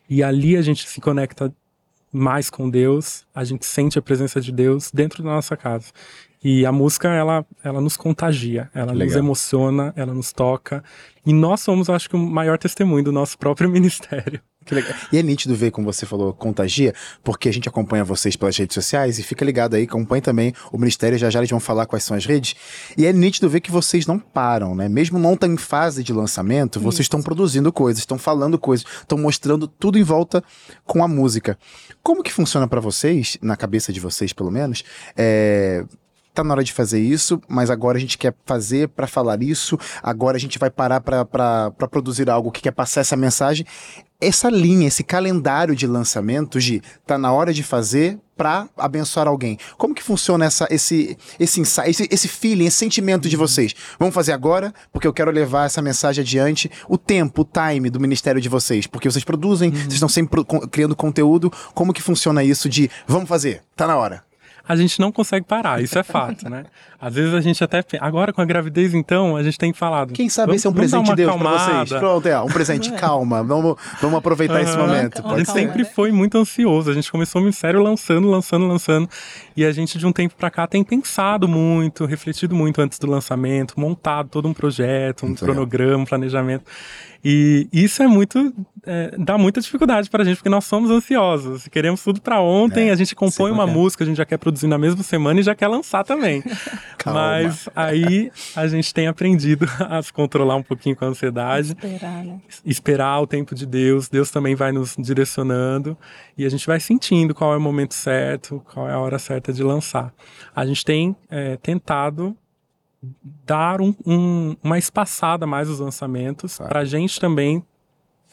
E 0.08 0.22
ali 0.22 0.56
a 0.56 0.62
gente 0.62 0.88
se 0.88 1.02
conecta 1.02 1.52
mais 2.14 2.50
com 2.50 2.70
Deus, 2.70 3.26
a 3.34 3.44
gente 3.44 3.66
sente 3.66 4.00
a 4.00 4.02
presença 4.02 4.40
de 4.40 4.52
Deus 4.52 4.92
dentro 4.92 5.24
da 5.24 5.30
nossa 5.30 5.58
casa. 5.58 5.88
E 6.44 6.66
a 6.66 6.72
música, 6.72 7.10
ela, 7.10 7.46
ela 7.64 7.82
nos 7.82 7.98
contagia, 7.98 8.70
ela 8.74 8.94
nos 8.94 9.16
emociona, 9.16 9.94
ela 9.96 10.14
nos 10.14 10.32
toca. 10.32 10.84
E 11.26 11.34
nós 11.34 11.62
somos, 11.62 11.90
acho 11.90 12.10
que, 12.10 12.16
o 12.16 12.20
maior 12.20 12.58
testemunho 12.58 13.04
do 13.04 13.12
nosso 13.12 13.38
próprio 13.40 13.70
ministério. 13.70 14.40
Que 14.68 14.76
legal. 14.76 14.94
E 15.14 15.18
é 15.18 15.24
nítido 15.24 15.56
ver, 15.56 15.72
como 15.72 15.92
você 15.92 16.06
falou, 16.06 16.34
contagia, 16.34 16.94
porque 17.24 17.48
a 17.48 17.54
gente 17.54 17.70
acompanha 17.70 18.04
vocês 18.04 18.36
pelas 18.36 18.56
redes 18.58 18.74
sociais 18.74 19.18
e 19.18 19.24
fica 19.24 19.46
ligado 19.46 19.76
aí, 19.76 19.84
acompanha 19.84 20.22
também 20.22 20.54
o 20.74 20.78
Ministério, 20.78 21.18
já 21.18 21.30
já 21.30 21.40
eles 21.40 21.50
vão 21.50 21.60
falar 21.60 21.86
quais 21.86 22.04
são 22.04 22.18
as 22.18 22.26
redes. 22.26 22.54
E 22.98 23.06
é 23.06 23.14
nítido 23.14 23.50
ver 23.50 23.62
que 23.62 23.72
vocês 23.72 24.06
não 24.06 24.20
param, 24.20 24.76
né? 24.76 24.90
Mesmo 24.90 25.18
não 25.18 25.36
estão 25.36 25.52
em 25.52 25.58
fase 25.58 26.04
de 26.04 26.12
lançamento, 26.12 26.82
vocês 26.82 27.06
estão 27.06 27.22
produzindo 27.22 27.72
coisas, 27.72 28.00
estão 28.00 28.18
falando 28.18 28.60
coisas, 28.60 28.86
estão 29.00 29.18
mostrando 29.18 29.70
tudo 29.70 29.98
em 29.98 30.04
volta 30.04 30.44
com 30.86 31.02
a 31.02 31.08
música. 31.08 31.58
Como 32.04 32.22
que 32.22 32.34
funciona 32.34 32.68
para 32.68 32.82
vocês, 32.82 33.38
na 33.42 33.56
cabeça 33.56 33.94
de 33.94 34.02
vocês 34.02 34.34
pelo 34.34 34.52
menos, 34.52 34.84
é, 35.16 35.86
tá 36.38 36.44
na 36.44 36.54
hora 36.54 36.64
de 36.64 36.72
fazer 36.72 37.00
isso, 37.00 37.42
mas 37.48 37.72
agora 37.72 37.98
a 37.98 38.02
gente 38.02 38.18
quer 38.18 38.34
fazer 38.46 38.90
para 38.90 39.08
falar 39.08 39.42
isso, 39.42 39.78
agora 40.04 40.38
a 40.38 40.40
gente 40.40 40.60
vai 40.60 40.70
parar 40.70 41.02
para 41.02 41.72
produzir 41.90 42.30
algo 42.30 42.52
que 42.52 42.62
quer 42.62 42.72
passar 42.72 43.02
essa 43.02 43.16
mensagem. 43.16 43.66
Essa 44.22 44.50
linha, 44.50 44.88
esse 44.88 45.04
calendário 45.04 45.76
de 45.76 45.86
lançamentos 45.86 46.64
de 46.64 46.82
tá 47.06 47.18
na 47.18 47.32
hora 47.32 47.54
de 47.54 47.64
fazer 47.64 48.20
para 48.36 48.68
abençoar 48.78 49.28
alguém. 49.28 49.58
Como 49.78 49.96
que 49.96 50.04
funciona 50.04 50.46
essa, 50.46 50.68
esse, 50.70 51.18
esse, 51.40 51.60
insight, 51.60 51.90
esse, 51.90 52.08
esse 52.10 52.28
feeling, 52.28 52.66
esse 52.66 52.78
sentimento 52.78 53.28
de 53.28 53.36
vocês? 53.36 53.74
Vamos 54.00 54.14
fazer 54.14 54.32
agora, 54.32 54.74
porque 54.92 55.08
eu 55.08 55.14
quero 55.14 55.32
levar 55.32 55.66
essa 55.66 55.82
mensagem 55.82 56.22
adiante. 56.22 56.70
O 56.88 56.98
tempo, 56.98 57.42
o 57.42 57.46
time 57.46 57.90
do 57.90 58.00
ministério 58.00 58.40
de 58.40 58.50
vocês, 58.50 58.86
porque 58.86 59.10
vocês 59.10 59.24
produzem, 59.24 59.70
uhum. 59.70 59.76
vocês 59.76 59.94
estão 59.94 60.10
sempre 60.10 60.44
criando 60.72 60.96
conteúdo. 60.96 61.52
Como 61.74 61.94
que 61.94 62.02
funciona 62.02 62.44
isso 62.44 62.70
de 62.70 62.90
vamos 63.08 63.28
fazer, 63.28 63.62
tá 63.76 63.88
na 63.88 63.98
hora? 63.98 64.28
A 64.68 64.76
gente 64.76 65.00
não 65.00 65.12
consegue 65.12 65.46
parar, 65.46 65.82
isso 65.82 65.98
é 65.98 66.04
fato, 66.04 66.50
né? 66.50 66.66
Às 67.00 67.14
vezes 67.14 67.34
a 67.34 67.42
gente 67.42 67.64
até. 67.64 67.84
Agora 68.00 68.34
com 68.34 68.42
a 68.42 68.46
gravidez, 68.46 68.94
então, 68.96 69.38
a 69.38 69.44
gente 69.44 69.58
tem 69.58 69.72
falado. 69.72 70.14
Quem 70.14 70.30
sabe 70.30 70.56
esse 70.56 70.66
é 70.66 70.70
um 70.70 70.74
presente 70.74 71.06
de 71.06 71.16
Deus 71.16 71.36
para 71.36 71.52
vocês? 71.52 72.00
Pronto, 72.00 72.28
é, 72.28 72.40
um 72.42 72.48
presente, 72.48 72.92
calma. 72.98 73.44
Vamos, 73.44 73.76
vamos 74.02 74.18
aproveitar 74.18 74.56
uhum. 74.56 74.62
esse 74.62 74.78
momento. 74.78 75.28
A 75.28 75.38
gente 75.38 75.52
sempre 75.52 75.86
foi 75.86 76.12
muito 76.12 76.38
ansioso. 76.40 76.90
A 76.90 76.94
gente 76.96 77.12
começou 77.12 77.40
o 77.40 77.44
ministério 77.44 77.84
lançando, 77.84 78.28
lançando, 78.28 78.68
lançando. 78.68 79.08
E 79.58 79.66
a 79.66 79.72
gente, 79.72 79.98
de 79.98 80.06
um 80.06 80.12
tempo 80.12 80.36
para 80.36 80.52
cá, 80.52 80.68
tem 80.68 80.84
pensado 80.84 81.48
muito, 81.48 82.06
refletido 82.06 82.54
muito 82.54 82.80
antes 82.80 83.00
do 83.00 83.08
lançamento, 83.08 83.74
montado 83.80 84.30
todo 84.30 84.48
um 84.48 84.54
projeto, 84.54 85.24
um 85.24 85.30
muito 85.30 85.44
cronograma, 85.44 86.04
um 86.04 86.06
planejamento. 86.06 86.64
E 87.26 87.68
isso 87.74 88.04
é 88.04 88.08
muito. 88.08 88.54
É, 88.86 89.16
dá 89.18 89.38
muita 89.38 89.60
dificuldade 89.60 90.10
para 90.10 90.22
a 90.22 90.26
gente, 90.26 90.38
porque 90.38 90.48
nós 90.48 90.64
somos 90.64 90.90
ansiosos. 90.92 91.68
Queremos 91.68 92.02
tudo 92.04 92.22
para 92.22 92.40
ontem, 92.40 92.90
é, 92.90 92.92
a 92.92 92.96
gente 92.96 93.16
compõe 93.16 93.52
uma 93.52 93.64
é. 93.64 93.66
música, 93.66 94.04
a 94.04 94.08
gente 94.08 94.18
já 94.18 94.26
quer 94.26 94.38
produzir 94.38 94.68
na 94.68 94.78
mesma 94.78 95.04
semana 95.04 95.40
e 95.40 95.44
já 95.44 95.56
quer 95.56 95.68
lançar 95.68 96.04
também. 96.04 96.44
Mas 97.06 97.68
aí 97.76 98.32
a 98.56 98.68
gente 98.68 98.94
tem 98.94 99.08
aprendido 99.08 99.68
a 99.90 100.02
se 100.02 100.14
controlar 100.14 100.56
um 100.56 100.64
pouquinho 100.64 100.96
com 100.96 101.04
a 101.04 101.08
ansiedade. 101.08 101.70
Esperar, 101.70 102.24
né? 102.24 102.40
Esperar 102.64 103.22
o 103.22 103.28
tempo 103.28 103.56
de 103.56 103.66
Deus. 103.66 104.08
Deus 104.08 104.30
também 104.30 104.56
vai 104.56 104.72
nos 104.72 104.96
direcionando 104.98 105.98
e 106.38 106.46
a 106.46 106.50
gente 106.50 106.66
vai 106.68 106.80
sentindo 106.80 107.34
qual 107.34 107.54
é 107.54 107.58
o 107.58 107.62
momento 107.62 107.94
certo, 107.94 108.62
qual 108.72 108.88
é 108.88 108.94
a 108.94 109.00
hora 109.00 109.18
certa 109.18 109.47
de 109.54 109.64
lançar. 109.64 110.14
A 110.56 110.66
gente 110.66 110.84
tem 110.84 111.16
é, 111.30 111.58
tentado 111.58 112.36
dar 113.46 113.82
um, 113.82 113.94
um, 114.06 114.56
uma 114.64 114.78
espaçada 114.78 115.46
mais 115.46 115.70
os 115.70 115.80
lançamentos, 115.80 116.58
para 116.58 116.82
a 116.82 116.86
gente 116.86 117.20
também 117.20 117.64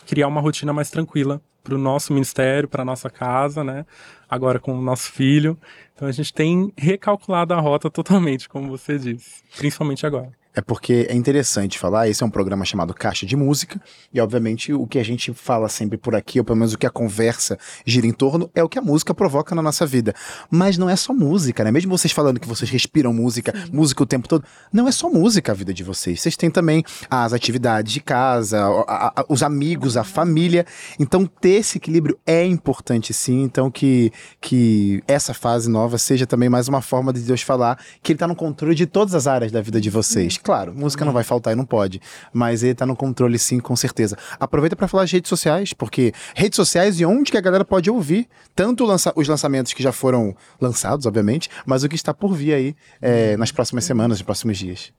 criar 0.07 0.29
uma 0.29 0.41
rotina 0.41 0.73
mais 0.73 0.91
tranquila 0.91 1.41
para 1.63 1.75
o 1.75 1.79
nosso 1.79 2.13
ministério, 2.13 2.69
para 2.69 2.85
nossa 2.85 3.09
casa, 3.09 3.65
né? 3.65 3.87
Agora 4.29 4.59
com 4.59 4.79
o 4.79 4.83
nosso 4.83 5.11
filho. 5.11 5.59
Então 5.95 6.07
a 6.07 6.13
gente 6.13 6.33
tem 6.33 6.73
recalculado 6.77 7.55
a 7.55 7.61
rota 7.61 7.91
totalmente, 7.91 8.49
como 8.49 8.69
você 8.69 8.99
disse, 8.99 9.43
principalmente 9.57 10.07
agora. 10.07 10.33
É 10.55 10.61
porque 10.61 11.07
é 11.11 11.15
interessante 11.15 11.81
falar, 11.81 12.09
esse 12.09 12.23
é 12.23 12.27
um 12.27 12.31
programa 12.31 12.65
chamado 12.65 12.95
Caixa 12.95 13.27
de 13.27 13.35
Música, 13.35 13.81
e 14.13 14.21
obviamente 14.21 14.73
o 14.73 14.87
que 14.87 15.01
a 15.01 15.05
gente 15.05 15.35
fala 15.35 15.69
sempre 15.69 15.99
por 15.99 16.15
aqui, 16.15 16.39
ou 16.39 16.45
pelo 16.45 16.57
menos 16.57 16.73
o 16.73 16.79
que 16.79 16.87
a 16.87 16.91
conversa 16.91 17.59
gira 17.85 18.07
em 18.07 18.13
torno, 18.13 18.49
é 18.55 18.63
o 18.63 18.69
que 18.69 18.79
a 18.79 18.83
música 18.83 19.13
provoca 19.13 19.53
na 19.53 19.61
nossa 19.61 19.85
vida. 19.85 20.15
Mas 20.49 20.79
não 20.79 20.89
é 20.89 20.95
só 20.95 21.13
música, 21.13 21.65
né? 21.65 21.73
Mesmo 21.73 21.91
vocês 21.99 22.13
falando 22.13 22.39
que 22.39 22.47
vocês 22.47 22.71
respiram 22.71 23.13
música, 23.13 23.53
Sim. 23.53 23.73
música 23.73 24.05
o 24.05 24.07
tempo 24.07 24.29
todo, 24.29 24.45
não 24.73 24.87
é 24.87 24.93
só 24.93 25.11
música 25.11 25.51
a 25.51 25.55
vida 25.57 25.75
de 25.75 25.83
vocês. 25.83 26.21
Vocês 26.21 26.37
têm 26.37 26.51
também 26.51 26.85
as 27.11 27.33
atividades 27.33 27.93
de 27.93 28.01
casa, 28.01 28.65
a, 28.87 29.21
a, 29.21 29.25
os 29.29 29.43
amigos, 29.43 29.97
a 29.97 30.05
família. 30.05 30.65
Então 31.01 31.27
ter 31.27 31.55
esse 31.55 31.79
equilíbrio 31.79 32.17
é 32.25 32.47
importante 32.47 33.13
sim. 33.13 33.43
Então 33.43 33.73
que, 33.73 34.13
que 34.41 35.03
essa 35.09 35.35
fase 35.35 35.69
nova 35.69 35.99
seja 35.99 36.29
também 36.29 36.49
mais 36.49 36.69
uma 36.69 36.81
forma 36.81 37.13
de 37.13 37.21
Deus 37.23 37.43
falar 37.43 37.77
que 38.01 38.13
Ele 38.13 38.17
está 38.17 38.29
no 38.29 38.37
controle 38.37 38.77
de 38.77 38.87
todas 38.87 39.17
as 39.17 39.27
áreas 39.27 39.51
da 39.51 39.61
vida 39.61 39.81
de 39.81 39.91
vocês 39.91 40.39
claro, 40.45 40.75
música 40.75 41.05
não 41.05 41.13
vai 41.13 41.25
faltar 41.25 41.55
e 41.55 41.57
não 41.57 41.65
pode, 41.65 42.01
mas 42.33 42.63
ele 42.63 42.75
tá 42.75 42.85
no 42.85 42.95
controle 42.95 43.39
sim, 43.39 43.59
com 43.59 43.75
certeza. 43.75 44.17
Aproveita 44.39 44.77
para 44.77 44.87
falar 44.87 45.07
de 45.07 45.15
redes 45.15 45.29
sociais, 45.29 45.73
porque 45.73 46.13
redes 46.35 46.57
sociais 46.57 47.01
e 47.01 47.07
onde 47.07 47.33
que 47.33 47.39
a 47.39 47.41
galera 47.41 47.65
pode 47.65 47.91
ouvir 47.91 48.29
tanto 48.55 48.85
lança 48.85 49.13
os 49.17 49.27
lançamentos 49.27 49.73
que 49.73 49.83
já 49.83 49.91
foram 49.91 50.37
lançados, 50.61 51.07
obviamente, 51.07 51.49
mas 51.67 51.83
o 51.83 51.89
que 51.89 51.97
está 51.97 52.13
por 52.13 52.35
vir 52.35 52.53
aí 52.53 52.77
é, 53.01 53.37
nas 53.37 53.51
próximas 53.51 53.85
semanas, 53.85 54.19
nos 54.19 54.23
próximos 54.23 54.59
dias. 54.59 54.93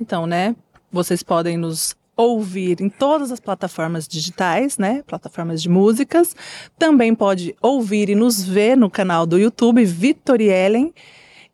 Então, 0.00 0.26
né, 0.26 0.54
vocês 0.90 1.22
podem 1.22 1.56
nos 1.56 1.96
ouvir 2.16 2.80
em 2.80 2.88
todas 2.88 3.32
as 3.32 3.40
plataformas 3.40 4.06
digitais, 4.06 4.78
né? 4.78 5.02
Plataformas 5.06 5.62
de 5.62 5.68
músicas. 5.68 6.36
Também 6.78 7.14
pode 7.14 7.54
ouvir 7.60 8.08
e 8.08 8.14
nos 8.14 8.42
ver 8.42 8.76
no 8.76 8.90
canal 8.90 9.26
do 9.26 9.38
YouTube 9.38 9.84
Vitoriellen 9.84 10.92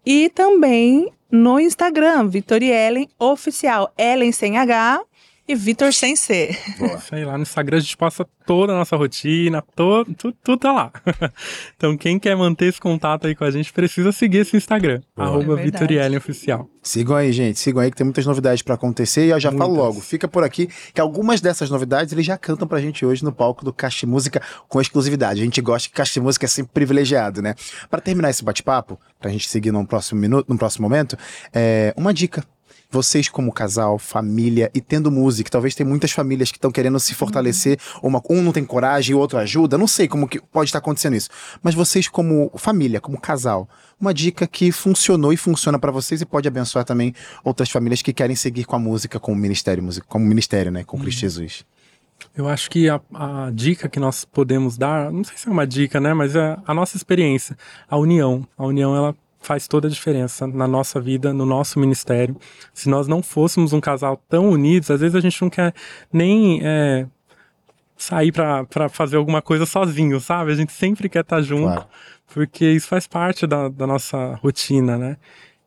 e 0.05 0.29
também 0.31 1.13
no 1.31 1.59
Instagram, 1.61 2.29
Vitoriellen 2.29 3.09
Oficial, 3.19 3.93
Ellen 3.97 4.33
sem 4.33 4.57
H 4.57 5.03
e 5.49 5.55
Vitor 5.55 5.93
sem 5.95 6.15
C. 6.15 6.51
Isso 6.99 7.15
aí, 7.15 7.25
lá 7.25 7.39
no 7.39 7.43
Instagram 7.43 7.79
a 7.79 7.81
gente 7.81 7.97
passa 7.97 8.27
toda 8.45 8.75
a 8.75 8.77
nossa 8.77 8.95
rotina, 8.97 9.63
todo, 9.75 10.15
tudo, 10.15 10.37
tudo 10.45 10.59
tá 10.59 10.73
lá. 10.73 10.93
então 11.75 11.97
quem 11.97 12.19
quer 12.19 12.37
manter 12.37 12.67
esse 12.67 12.79
contato 12.79 13.27
aí 13.27 13.35
com 13.35 13.45
a 13.45 13.51
gente 13.51 13.73
precisa 13.73 14.13
seguir 14.13 14.39
esse 14.39 14.57
Instagram, 14.57 15.01
Boa. 15.17 15.29
arroba 15.29 15.59
é 15.59 16.17
Oficial. 16.19 16.69
Sigam 16.83 17.17
aí, 17.17 17.33
gente, 17.33 17.59
sigam 17.59 17.81
aí 17.81 17.91
que 17.91 17.97
tem 17.97 18.05
muitas 18.05 18.27
novidades 18.27 18.63
para 18.63 18.75
acontecer 18.75 19.27
e 19.27 19.31
eu 19.31 19.41
já 19.41 19.51
muitas. 19.51 19.67
falo 19.67 19.79
logo, 19.79 20.01
fica 20.01 20.29
por 20.29 20.45
aqui 20.45 20.69
que 20.93 21.01
algumas 21.01 21.41
dessas 21.41 21.71
novidades 21.71 22.13
eles 22.13 22.27
já 22.27 22.37
cantam 22.37 22.69
pra 22.69 22.81
gente 22.81 23.07
hoje 23.07 23.25
no 23.25 23.33
palco 23.33 23.65
do 23.65 23.73
Caixa 23.73 24.07
Música 24.07 24.43
com 24.69 24.81
exclusividade. 24.81 25.41
A 25.41 25.45
gente 25.45 25.61
gosta 25.63 25.89
que 25.89 25.95
Caixa 25.95 26.21
Música 26.21 26.45
é 26.45 26.49
sempre 26.49 26.73
privilegiado, 26.73 27.41
né? 27.41 27.55
Para 27.91 28.01
terminar 28.01 28.29
esse 28.29 28.45
bate-papo, 28.45 29.01
pra 29.19 29.31
gente 29.31 29.49
seguir 29.49 29.73
no 29.73 29.87
próximo 29.87 30.21
minuto, 30.21 30.47
no 30.49 30.59
próximo 30.59 30.89
momento, 30.89 31.17
é 31.55 31.95
uma 31.97 32.13
dica 32.13 32.45
vocês 32.91 33.29
como 33.29 33.53
casal, 33.53 33.99
família 33.99 34.71
e 34.75 34.81
tendo 34.81 35.11
música, 35.11 35.51
talvez 35.51 35.75
tem 35.75 35.87
muitas 35.87 36.11
famílias 36.11 36.51
que 36.51 36.57
estão 36.57 36.71
querendo 36.71 36.99
se 36.99 37.15
fortalecer, 37.15 37.79
uhum. 38.03 38.09
uma, 38.09 38.23
um 38.31 38.43
não 38.43 38.53
tem 38.53 38.65
coragem, 38.65 39.15
o 39.15 39.19
outro 39.19 39.39
ajuda, 39.39 39.77
não 39.77 39.87
sei 39.87 40.09
como 40.09 40.27
que 40.27 40.41
pode 40.41 40.69
estar 40.69 40.79
acontecendo 40.79 41.15
isso. 41.15 41.29
Mas 41.63 41.75
vocês 41.75 42.09
como 42.09 42.51
família, 42.57 43.01
como 43.01 43.21
casal, 43.21 43.69
uma 44.01 44.15
dica 44.15 44.47
que 44.47 44.73
funcionou 44.73 45.33
e 45.33 45.37
funciona 45.37 45.79
para 45.79 45.93
vocês 45.93 46.21
e 46.21 46.27
pode 46.27 46.49
abençoar 46.49 46.85
também 46.85 47.15
outras 47.45 47.71
famílias 47.71 48.01
que 48.01 48.13
querem 48.13 48.37
seguir 48.37 48.65
com 48.65 48.77
a 48.77 48.79
música 48.79 49.21
como 49.21 49.37
ministério, 49.37 49.87
como 50.07 50.25
ministério, 50.25 50.73
né, 50.73 50.85
com 50.85 50.97
uhum. 50.97 51.03
Cristo 51.03 51.21
Jesus. 51.21 51.65
Eu 52.37 52.49
acho 52.49 52.71
que 52.71 52.89
a, 52.89 53.01
a, 53.15 53.51
dica 53.53 53.89
que 53.89 54.01
nós 54.01 54.25
podemos 54.25 54.77
dar, 54.77 55.13
não 55.13 55.23
sei 55.23 55.37
se 55.37 55.49
é 55.49 55.53
uma 55.53 55.67
dica, 55.67 56.01
né, 56.01 56.15
mas 56.15 56.35
é 56.35 56.57
a 56.67 56.75
nossa 56.75 56.97
experiência, 56.97 57.57
a 57.89 57.97
união. 57.97 58.47
A 58.57 58.65
união 58.65 58.97
ela 58.97 59.15
faz 59.49 59.67
toda 59.67 59.89
a 59.89 59.91
diferença 59.91 60.47
na 60.47 60.69
nossa 60.69 61.01
vida, 61.01 61.33
no 61.33 61.47
nosso 61.47 61.81
ministério. 61.81 62.37
Se 62.75 62.87
nós 62.87 63.09
não 63.09 63.23
fôssemos 63.23 63.73
um 63.73 63.81
casal 63.81 64.23
tão 64.29 64.51
unidos, 64.51 64.91
às 64.91 65.01
vezes 65.01 65.17
a 65.17 65.21
gente 65.21 65.41
não 65.41 65.49
quer 65.49 65.73
nem 66.13 66.61
é, 66.63 67.07
sair 67.97 68.31
para 68.31 68.91
fazer 68.91 69.17
alguma 69.17 69.41
coisa 69.41 69.65
sozinho, 69.65 70.21
sabe? 70.21 70.53
A 70.53 70.55
gente 70.55 70.71
sempre 70.71 71.09
quer 71.09 71.23
estar 71.23 71.41
junto, 71.41 71.73
claro. 71.73 71.87
porque 72.27 72.67
isso 72.73 72.87
faz 72.89 73.07
parte 73.07 73.47
da, 73.47 73.71
da 73.71 73.87
nossa 73.87 74.35
rotina, 74.43 74.99
né? 74.99 75.17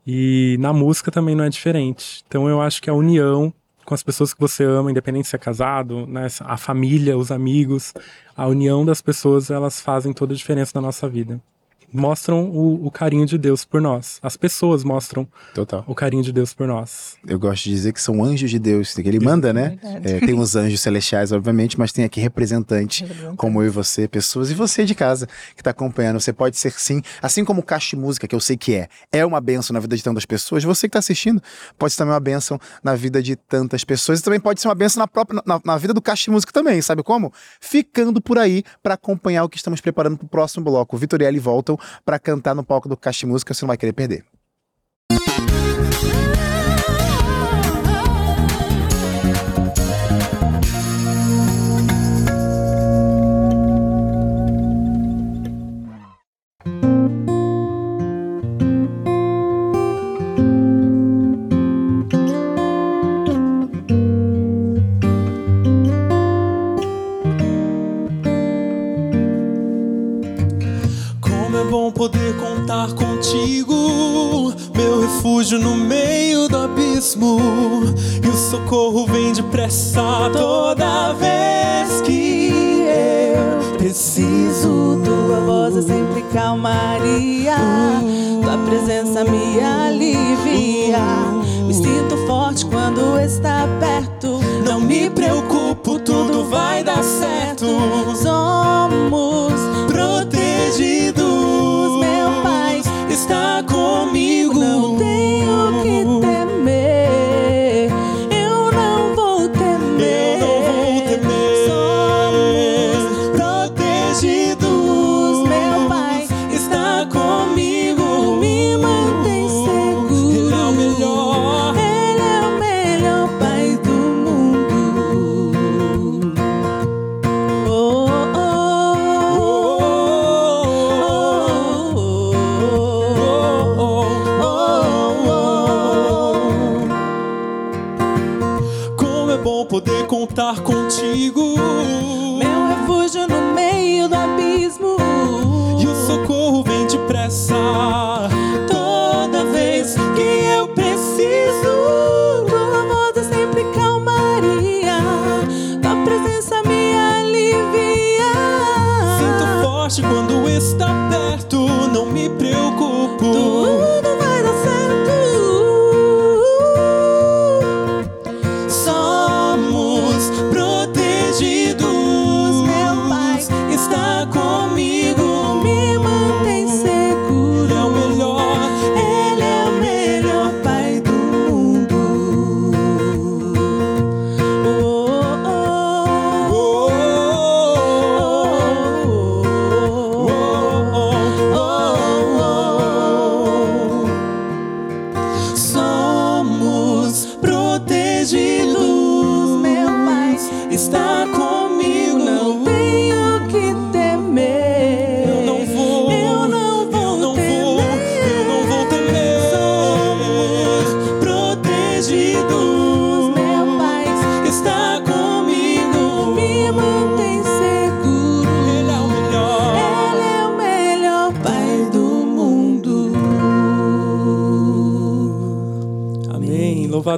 E 0.06 0.58
na 0.60 0.72
música 0.72 1.10
também 1.10 1.34
não 1.34 1.44
é 1.44 1.50
diferente. 1.50 2.24
Então 2.28 2.48
eu 2.48 2.62
acho 2.62 2.84
que 2.84 2.90
a 2.90 2.94
união 2.94 3.52
com 3.84 3.96
as 3.96 4.04
pessoas 4.04 4.32
que 4.32 4.40
você 4.40 4.64
ama, 4.64 4.92
independente 4.92 5.28
se 5.28 5.36
é 5.36 5.40
casado, 5.40 6.06
né, 6.06 6.28
a 6.42 6.56
família, 6.56 7.18
os 7.18 7.32
amigos, 7.32 7.96
a 8.38 8.46
união 8.46 8.86
das 8.86 9.02
pessoas, 9.02 9.50
elas 9.50 9.82
fazem 9.82 10.14
toda 10.14 10.34
a 10.34 10.38
diferença 10.38 10.72
na 10.76 10.82
nossa 10.82 11.10
vida 11.10 11.42
mostram 11.94 12.50
o, 12.50 12.86
o, 12.86 12.92
carinho 12.92 13.26
de 13.26 13.38
Deus 13.38 13.66
por 13.66 13.82
nós. 13.82 14.20
As 14.22 14.38
pessoas 14.38 14.84
mostram 14.84 15.28
Total. 15.54 15.84
o 15.88 15.94
carinho 15.94 16.24
de 16.24 16.32
Deus 16.32 16.54
por 16.54 16.68
nós. 16.68 17.18
Eu 17.28 17.40
gosto 17.40 17.66
de 17.66 17.72
dizer 17.72 17.94
que 17.94 18.02
são 18.02 18.24
anjos 18.24 18.50
de 18.50 18.60
Deus, 18.60 18.94
que 18.94 19.02
ele 19.02 19.20
manda, 19.20 19.54
né? 19.54 19.78
É, 20.04 20.20
tem 20.20 20.38
os 20.38 20.56
anjos 20.56 20.80
celestiais, 20.80 21.32
obviamente, 21.32 21.78
mas 21.78 21.92
tem 21.92 22.06
aqui 22.06 22.20
representante, 22.20 23.06
como 23.36 23.62
eu 23.62 23.68
e 23.68 23.70
você, 23.70 24.08
pessoas, 24.08 24.52
e 24.52 24.54
você 24.54 24.86
de 24.86 24.96
casa 24.96 25.28
que 25.56 25.62
está 25.62 25.72
acompanhando. 25.72 26.20
Você 26.20 26.34
pode 26.34 26.58
ser 26.58 26.72
sim, 26.72 27.02
assim 27.22 27.44
como 27.44 27.62
o 27.62 27.64
Caixa 27.64 27.96
de 27.96 28.02
Música, 28.02 28.28
que 28.28 28.36
eu 28.36 28.40
sei 28.40 28.58
que 28.58 28.76
é, 28.76 28.88
é 29.12 29.26
uma 29.26 29.42
benção 29.42 29.74
na 29.74 29.80
vida 29.80 29.96
de 29.96 30.04
tantas 30.04 30.26
pessoas, 30.26 30.64
você 30.64 30.88
que 30.88 30.90
está 30.90 31.00
assistindo 31.00 31.42
pode 31.78 31.94
ser 31.94 32.00
também 32.00 32.14
uma 32.14 32.20
benção 32.20 32.60
na 32.84 32.96
vida 32.96 33.22
de 33.22 33.36
tantas 33.36 33.84
pessoas 33.84 34.20
e 34.20 34.24
também 34.24 34.40
pode 34.40 34.62
ser 34.62 34.68
uma 34.68 34.76
benção 34.76 35.00
na 35.02 35.08
própria 35.08 35.42
na, 35.46 35.60
na 35.64 35.78
vida 35.78 35.94
do 35.94 36.02
Caixa 36.02 36.26
de 36.26 36.32
Música 36.32 36.52
também, 36.54 36.82
sabe 36.82 37.04
como? 37.04 37.34
Ficando 37.60 38.22
por 38.22 38.38
aí 38.38 38.64
para 38.82 38.94
acompanhar 38.94 39.44
o 39.44 39.50
que 39.50 39.58
estamos 39.58 39.82
preparando 39.82 40.18
para 40.18 40.26
o 40.26 40.30
próximo 40.30 40.64
bloco. 40.64 40.98
Vitor 40.98 41.22
e 41.22 41.26
Eli 41.26 41.40
voltam 41.40 41.78
para 42.06 42.20
cantar 42.20 42.56
no 42.56 42.64
palco 42.64 42.90
do 42.90 42.98
Caixa 42.98 43.26
Música, 43.28 43.54
você 43.54 43.64
não 43.64 43.68
vai 43.68 43.78
querer 43.78 43.94
perder. 43.94 44.26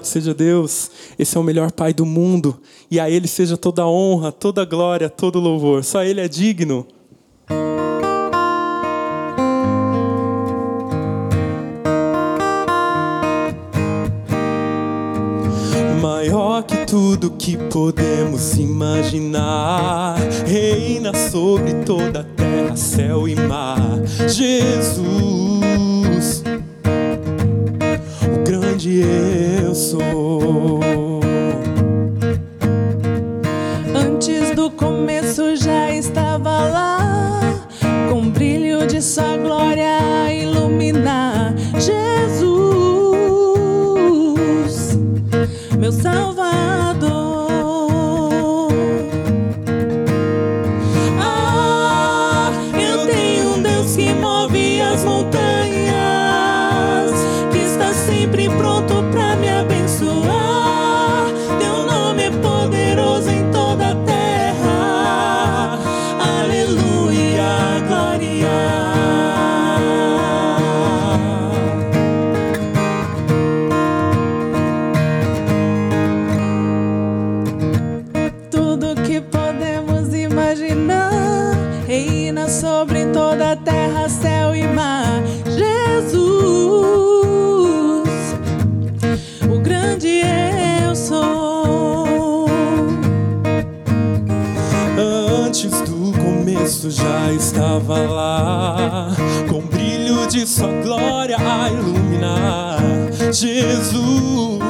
Seja 0.03 0.33
Deus. 0.33 0.91
Esse 1.17 1.37
é 1.37 1.39
o 1.39 1.43
melhor 1.43 1.71
Pai 1.71 1.93
do 1.93 2.05
mundo. 2.05 2.59
E 2.91 2.99
a 2.99 3.09
Ele 3.09 3.27
seja 3.27 3.57
toda 3.57 3.87
honra, 3.87 4.31
toda 4.31 4.65
glória, 4.65 5.09
todo 5.09 5.39
louvor. 5.39 5.83
Só 5.83 6.03
Ele 6.03 6.21
é 6.21 6.27
digno. 6.27 6.85
Maior 16.01 16.63
que 16.63 16.85
tudo 16.85 17.31
que 17.31 17.57
podemos 17.57 18.55
imaginar, 18.55 20.17
reina 20.45 21.13
sobre 21.13 21.73
toda 21.85 22.21
a 22.21 22.23
terra, 22.23 22.75
céu 22.75 23.27
e 23.27 23.35
mar. 23.35 24.01
Jesus, 24.27 25.42
grande 89.93 90.21
eu 90.83 90.95
sou. 90.95 92.47
Antes 94.97 95.71
do 95.81 96.11
começo 96.17 96.89
já 96.89 97.31
estava 97.31 97.99
lá, 97.99 99.09
com 99.49 99.61
brilho 99.61 100.27
de 100.27 100.47
sua 100.47 100.71
glória 100.81 101.37
a 101.37 101.69
iluminar. 101.69 102.79
Jesus, 103.31 104.62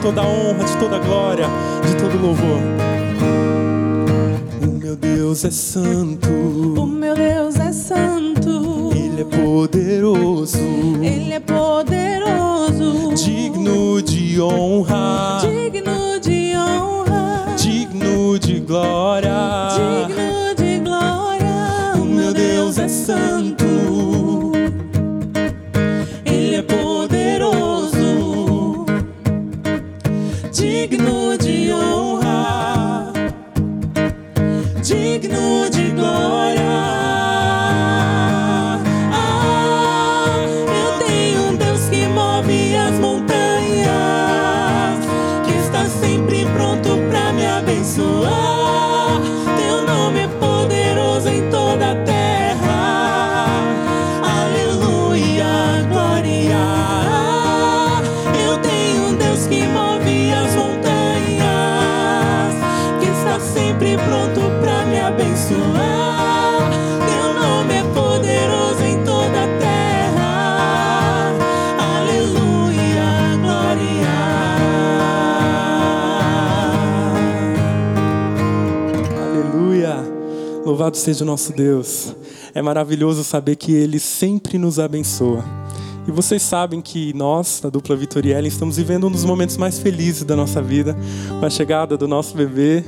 de 0.00 0.04
toda 0.04 0.22
honra, 0.22 0.64
de 0.64 0.76
toda 0.78 0.98
glória, 0.98 1.46
de 1.86 1.94
todo 1.96 2.22
louvor. 2.22 2.58
O 4.62 4.70
meu 4.78 4.96
Deus 4.96 5.44
é 5.44 5.50
santo, 5.50 6.30
O 6.30 6.86
meu 6.86 7.14
Deus 7.14 7.56
é 7.56 7.70
santo, 7.70 8.90
Ele 8.94 9.20
é 9.20 9.24
poderoso, 9.24 10.58
Ele 11.02 11.34
é 11.34 11.40
poderoso, 11.40 13.12
digno 13.14 14.00
de 14.00 14.40
honra, 14.40 15.40
digno 15.42 16.18
de 16.18 16.56
honra, 16.56 17.54
digno 17.58 18.38
de 18.38 18.58
glória. 18.60 19.68
digno 19.76 20.54
de 20.56 20.78
glória. 20.78 21.92
O 21.96 22.04
meu 22.06 22.32
Deus 22.32 22.78
é 22.78 22.88
santo, 22.88 23.66
Louvado 80.90 80.96
seja 80.96 81.22
o 81.22 81.26
nosso 81.26 81.52
Deus. 81.52 82.16
É 82.52 82.60
maravilhoso 82.60 83.22
saber 83.22 83.54
que 83.54 83.72
Ele 83.72 84.00
sempre 84.00 84.58
nos 84.58 84.80
abençoa. 84.80 85.44
E 86.06 86.10
vocês 86.10 86.42
sabem 86.42 86.80
que 86.80 87.12
nós, 87.14 87.60
da 87.62 87.68
dupla 87.68 87.94
Vitoriela, 87.94 88.48
estamos 88.48 88.76
vivendo 88.76 89.06
um 89.06 89.10
dos 89.10 89.24
momentos 89.24 89.56
mais 89.56 89.78
felizes 89.78 90.24
da 90.24 90.34
nossa 90.34 90.60
vida, 90.60 90.96
com 91.38 91.46
a 91.46 91.50
chegada 91.50 91.96
do 91.96 92.08
nosso 92.08 92.36
bebê. 92.36 92.82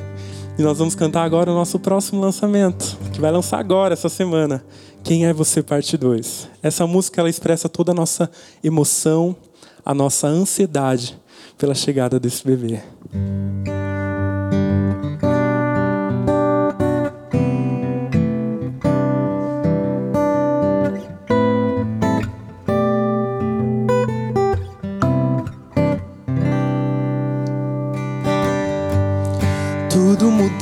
E 0.58 0.62
nós 0.62 0.78
vamos 0.78 0.96
cantar 0.96 1.22
agora 1.22 1.52
o 1.52 1.54
nosso 1.54 1.78
próximo 1.78 2.20
lançamento, 2.20 2.98
que 3.12 3.20
vai 3.20 3.30
lançar 3.30 3.60
agora, 3.60 3.94
essa 3.94 4.08
semana. 4.08 4.64
Quem 5.04 5.26
é 5.26 5.32
você, 5.32 5.62
parte 5.62 5.96
2. 5.96 6.48
Essa 6.60 6.86
música 6.86 7.20
ela 7.20 7.30
expressa 7.30 7.68
toda 7.68 7.92
a 7.92 7.94
nossa 7.94 8.28
emoção, 8.64 9.36
a 9.84 9.94
nossa 9.94 10.26
ansiedade 10.26 11.16
pela 11.56 11.74
chegada 11.74 12.18
desse 12.18 12.44
bebê. 12.44 12.82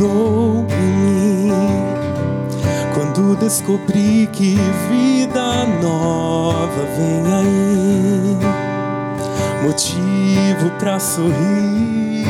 Mudou 0.00 0.66
em 0.70 0.94
mim 0.94 1.52
quando 2.94 3.36
descobri 3.36 4.28
que 4.32 4.56
vida 4.88 5.66
nova 5.82 6.86
vem 6.96 7.22
aí. 7.34 8.38
Motivo 9.62 10.70
pra 10.78 10.98
sorrir. 10.98 12.24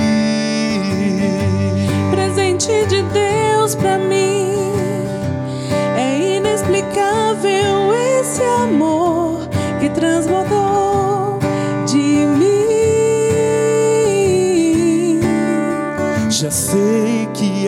presente 2.11 2.87
de 2.87 3.03
Deus 3.03 3.75
pra 3.77 3.99
mim. 3.99 4.73
É 5.97 6.37
inexplicável 6.37 7.95
esse 8.19 8.43
amor 8.43 9.00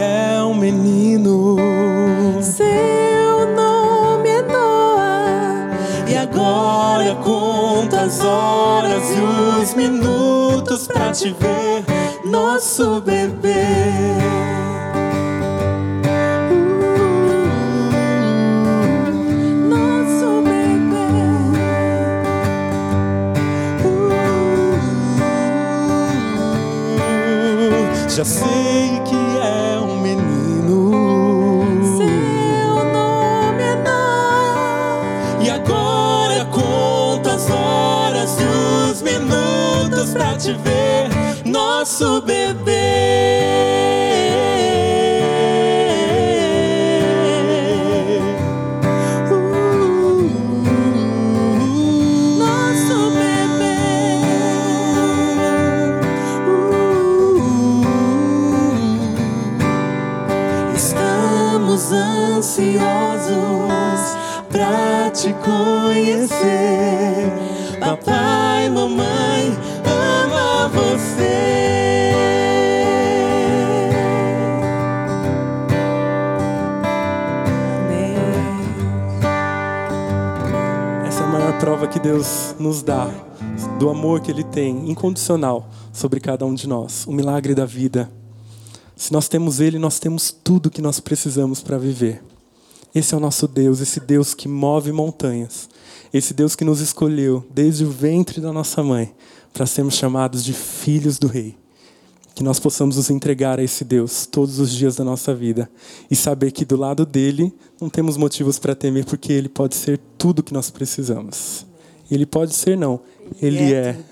é 0.03 0.43
um 0.43 0.55
menino. 0.55 1.57
Seu 2.43 3.55
nome 3.55 4.29
é 4.29 4.43
Noah 4.43 5.71
e 6.09 6.17
agora 6.17 7.15
conta 7.17 8.01
as 8.03 8.21
horas 8.21 9.05
e 9.17 9.21
os 9.61 9.75
minutos 9.75 10.87
pra 10.89 11.13
te 11.13 11.35
ver, 11.39 11.85
nosso 12.25 13.01
bebê. 13.01 13.53
Nosso 19.69 20.43
bebê. 20.43 20.63
Já 28.09 28.25
sei 28.25 28.62
nosso 41.83 42.23
bebê. 42.23 43.02
Deus 82.03 82.57
nos 82.59 82.83
dá 82.83 83.09
do 83.79 83.89
amor 83.89 84.21
que 84.21 84.33
Ele 84.33 84.43
tem, 84.43 84.91
incondicional, 84.91 85.71
sobre 85.93 86.19
cada 86.19 86.45
um 86.45 86.53
de 86.53 86.67
nós. 86.67 87.07
O 87.07 87.13
milagre 87.13 87.55
da 87.55 87.65
vida. 87.65 88.11
Se 88.97 89.13
nós 89.13 89.29
temos 89.29 89.61
Ele, 89.61 89.79
nós 89.79 90.01
temos 90.01 90.33
tudo 90.33 90.69
que 90.69 90.83
nós 90.83 90.99
precisamos 90.99 91.63
para 91.63 91.79
viver. 91.79 92.21
Esse 92.93 93.15
é 93.15 93.17
o 93.17 93.21
nosso 93.21 93.47
Deus, 93.47 93.81
esse 93.81 94.01
Deus 94.01 94.35
que 94.35 94.49
move 94.49 94.91
montanhas. 94.91 95.69
Esse 96.13 96.35
Deus 96.35 96.57
que 96.57 96.65
nos 96.65 96.81
escolheu 96.81 97.47
desde 97.55 97.85
o 97.85 97.91
ventre 97.91 98.41
da 98.41 98.53
nossa 98.53 98.83
mãe 98.83 99.15
para 99.53 99.65
sermos 99.65 99.95
chamados 99.95 100.43
de 100.43 100.53
filhos 100.53 101.21
do 101.21 101.29
Rei. 101.29 101.57
Que 102.35 102.43
nós 102.43 102.59
possamos 102.59 102.97
nos 102.97 103.11
entregar 103.11 103.61
a 103.61 103.63
esse 103.63 103.85
Deus 103.85 104.27
todos 104.27 104.59
os 104.59 104.73
dias 104.73 104.97
da 104.97 105.05
nossa 105.05 105.33
vida 105.33 105.71
e 106.11 106.17
saber 106.17 106.51
que 106.51 106.65
do 106.65 106.77
lado 106.77 107.07
dele 107.07 107.55
não 107.81 107.89
temos 107.89 108.17
motivos 108.17 108.59
para 108.59 108.75
temer, 108.75 109.05
porque 109.05 109.33
ele 109.33 109.49
pode 109.49 109.77
ser 109.77 110.01
tudo 110.19 110.43
que 110.43 110.53
nós 110.53 110.69
precisamos. 110.69 111.71
Ele 112.13 112.27
pode 112.27 112.55
ser, 112.55 112.77
não. 112.77 113.01
Ele 113.41 113.73
é. 113.73 113.97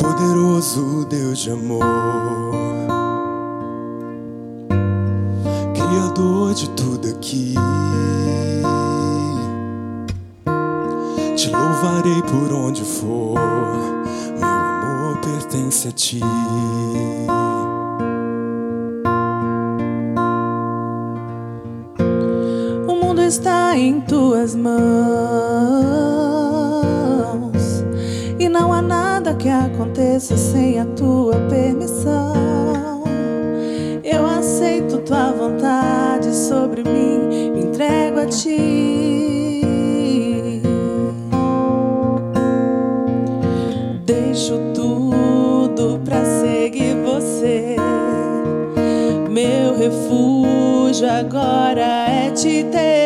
Poderoso 0.00 1.04
Deus 1.10 1.40
de 1.40 1.50
amor, 1.50 1.82
Criador 5.74 6.54
de 6.54 6.70
tudo 6.70 7.08
aqui. 7.08 7.54
Te 11.36 11.50
louvarei 11.50 12.22
por 12.22 12.50
onde 12.54 12.82
for, 12.82 13.34
meu 14.38 14.48
amor 14.48 15.20
pertence 15.20 15.86
a 15.88 15.92
ti. 15.92 16.20
Está 23.28 23.76
em 23.76 24.00
tuas 24.00 24.54
mãos 24.54 24.78
e 28.38 28.48
não 28.48 28.72
há 28.72 28.80
nada 28.80 29.34
que 29.34 29.50
aconteça 29.50 30.34
sem 30.34 30.80
a 30.80 30.86
tua 30.86 31.34
permissão. 31.50 33.02
Eu 34.02 34.26
aceito 34.26 35.02
tua 35.02 35.30
vontade 35.32 36.34
sobre 36.34 36.82
mim, 36.82 37.52
me 37.52 37.64
entrego 37.66 38.20
a 38.20 38.26
ti. 38.26 39.60
Deixo 44.06 44.58
tudo 44.74 46.00
pra 46.02 46.24
seguir 46.24 46.96
você. 47.04 47.76
Meu 49.28 49.76
refúgio 49.76 51.10
agora 51.10 52.08
é 52.08 52.30
te 52.30 52.64
ter. 52.72 52.97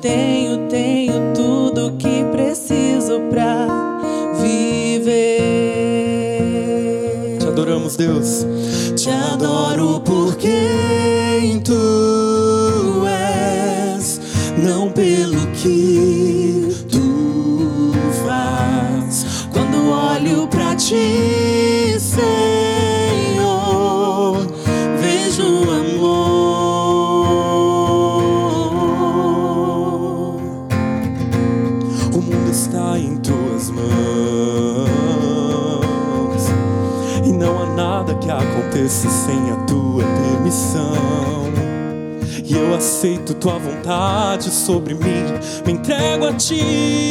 Tenho, 0.00 0.66
tenho 0.68 1.34
tudo 1.34 1.92
que 1.98 2.24
preciso 2.32 3.20
pra 3.28 4.00
viver. 4.40 5.40
Te 7.38 7.46
adoramos, 7.46 7.96
Deus. 7.96 8.46
Te 8.96 9.10
adoro 9.10 10.00
por 10.00 10.36
quem 10.36 11.60
tu 11.60 13.04
és, 13.06 14.18
não 14.56 14.90
pelo 14.90 15.46
que 15.48 16.29
sobre 44.70 44.94
mim, 44.94 45.24
me 45.66 45.72
entrego 45.72 46.26
a 46.26 46.32
ti. 46.34 47.09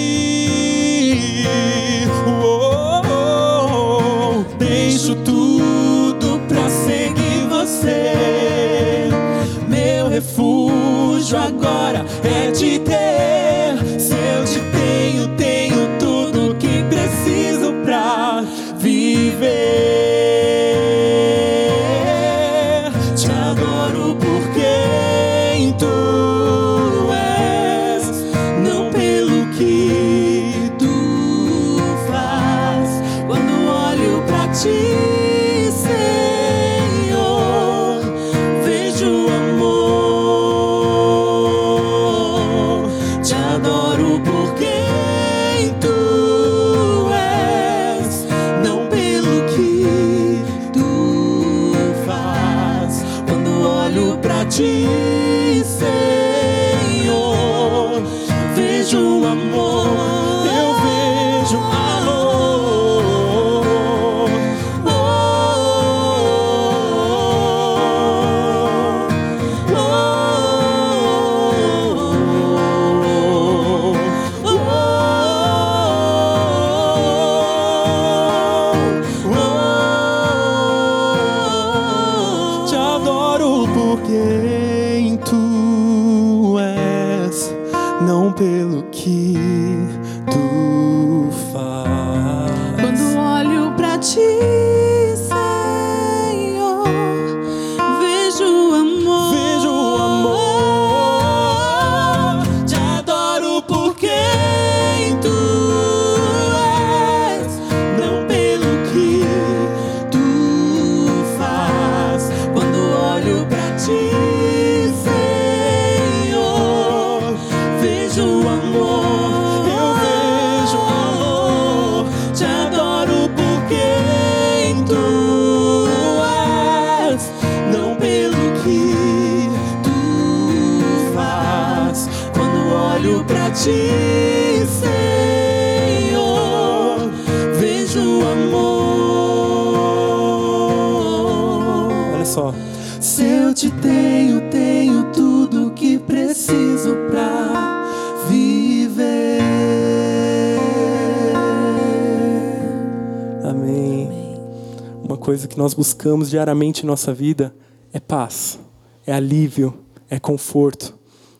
Coisa 155.39 155.47
que 155.47 155.57
nós 155.57 155.73
buscamos 155.73 156.29
diariamente 156.29 156.83
em 156.83 156.85
nossa 156.85 157.13
vida 157.13 157.55
é 157.93 157.99
paz, 157.99 158.59
é 159.07 159.13
alívio, 159.13 159.73
é 160.09 160.19
conforto. 160.19 160.93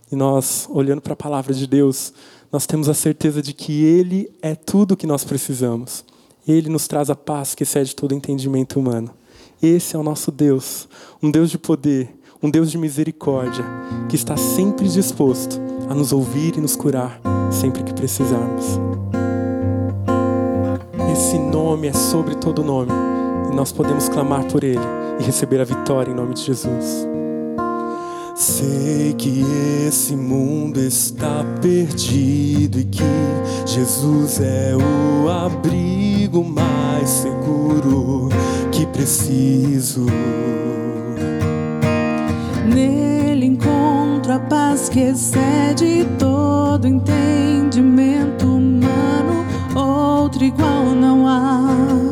E 0.10 0.16
nós, 0.16 0.68
olhando 0.70 1.02
para 1.02 1.12
a 1.12 1.18
palavra 1.18 1.54
de 1.54 1.68
Deus, 1.68 2.14
nós 2.50 2.66
temos 2.66 2.88
a 2.88 2.94
certeza 2.94 3.42
de 3.42 3.54
que 3.54 3.84
Ele 3.84 4.32
é 4.42 4.56
tudo 4.56 4.94
o 4.94 4.98
que 4.98 5.06
nós 5.06 5.26
precisamos. 5.26 6.06
Ele 6.48 6.70
nos 6.70 6.88
traz 6.88 7.10
a 7.10 7.16
paz 7.16 7.54
que 7.54 7.64
excede 7.64 7.94
todo 7.94 8.16
entendimento 8.16 8.80
humano. 8.80 9.12
Esse 9.62 9.98
é 9.98 10.00
o 10.00 10.04
nosso 10.04 10.32
Deus, 10.32 10.88
um 11.22 11.30
Deus 11.30 11.50
de 11.52 11.58
poder, 11.58 12.10
um 12.42 12.50
Deus 12.50 12.72
de 12.72 12.78
misericórdia, 12.78 13.66
que 14.08 14.16
está 14.16 14.38
sempre 14.38 14.88
disposto 14.88 15.60
a 15.90 15.94
nos 15.94 16.14
ouvir 16.14 16.56
e 16.56 16.62
nos 16.62 16.78
curar 16.78 17.20
sempre 17.52 17.84
que 17.84 17.94
precisarmos. 17.94 18.66
Esse 21.12 21.38
nome 21.38 21.90
é 21.90 21.94
sobre 21.94 22.36
todo 22.36 22.64
nome 22.64 23.09
e 23.52 23.56
nós 23.56 23.72
podemos 23.72 24.08
clamar 24.08 24.46
por 24.46 24.64
ele 24.64 24.80
e 25.20 25.24
receber 25.24 25.60
a 25.60 25.66
vitória 25.66 26.12
em 26.12 26.16
nome 26.16 26.34
de 26.34 26.44
Jesus. 26.44 27.08
Sei 28.36 29.14
que 29.18 29.44
esse 29.86 30.16
mundo 30.16 30.80
está 30.80 31.44
perdido 31.62 32.80
e 32.80 32.86
que 32.86 33.04
Jesus 33.66 34.40
é 34.40 34.74
o 34.76 35.30
abrigo 35.30 36.42
mais 36.44 37.10
seguro 37.10 38.30
que 38.72 38.86
preciso. 38.86 40.06
Nele 42.74 43.46
encontro 43.46 44.32
a 44.32 44.40
paz 44.40 44.88
que 44.88 45.02
excede 45.02 46.08
todo 46.18 46.88
entendimento 46.88 48.46
humano. 48.46 49.46
Outro 49.76 50.46
igual 50.46 50.86
não 50.96 51.28
há. 51.28 52.09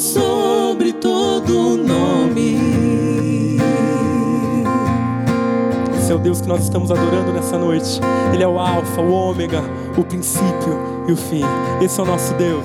Sobre 0.00 0.94
todo 0.94 1.76
nome. 1.76 3.58
Esse 5.98 6.10
é 6.10 6.14
o 6.14 6.18
Deus 6.18 6.40
que 6.40 6.48
nós 6.48 6.62
estamos 6.62 6.90
adorando 6.90 7.30
nessa 7.32 7.58
noite. 7.58 8.00
Ele 8.32 8.42
é 8.42 8.48
o 8.48 8.58
Alfa, 8.58 9.02
o 9.02 9.12
Ômega, 9.12 9.62
o 9.96 10.02
princípio 10.02 11.04
e 11.06 11.12
o 11.12 11.16
fim. 11.16 11.44
Esse 11.82 12.00
é 12.00 12.02
o 12.02 12.06
nosso 12.06 12.32
Deus. 12.34 12.64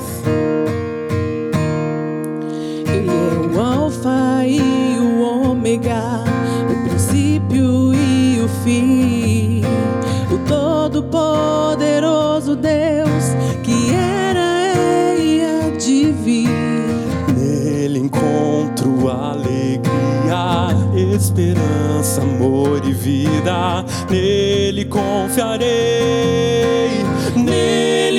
Ele 2.87 3.09
é 3.09 3.55
o 3.55 3.61
Alfa 3.61 4.45
e 4.47 4.97
o 4.97 5.51
Ômega, 5.51 6.23
o 6.71 6.75
princípio 6.87 7.93
e 7.93 8.41
o 8.41 8.47
fim, 8.63 9.61
o 10.33 10.37
Todo-Poderoso 10.47 12.55
Deus 12.55 12.84
esperança, 21.23 22.21
amor 22.21 22.81
e 22.85 22.93
vida. 22.93 23.85
Nele 24.09 24.85
confiarei, 24.85 25.69
nele. 27.35 28.14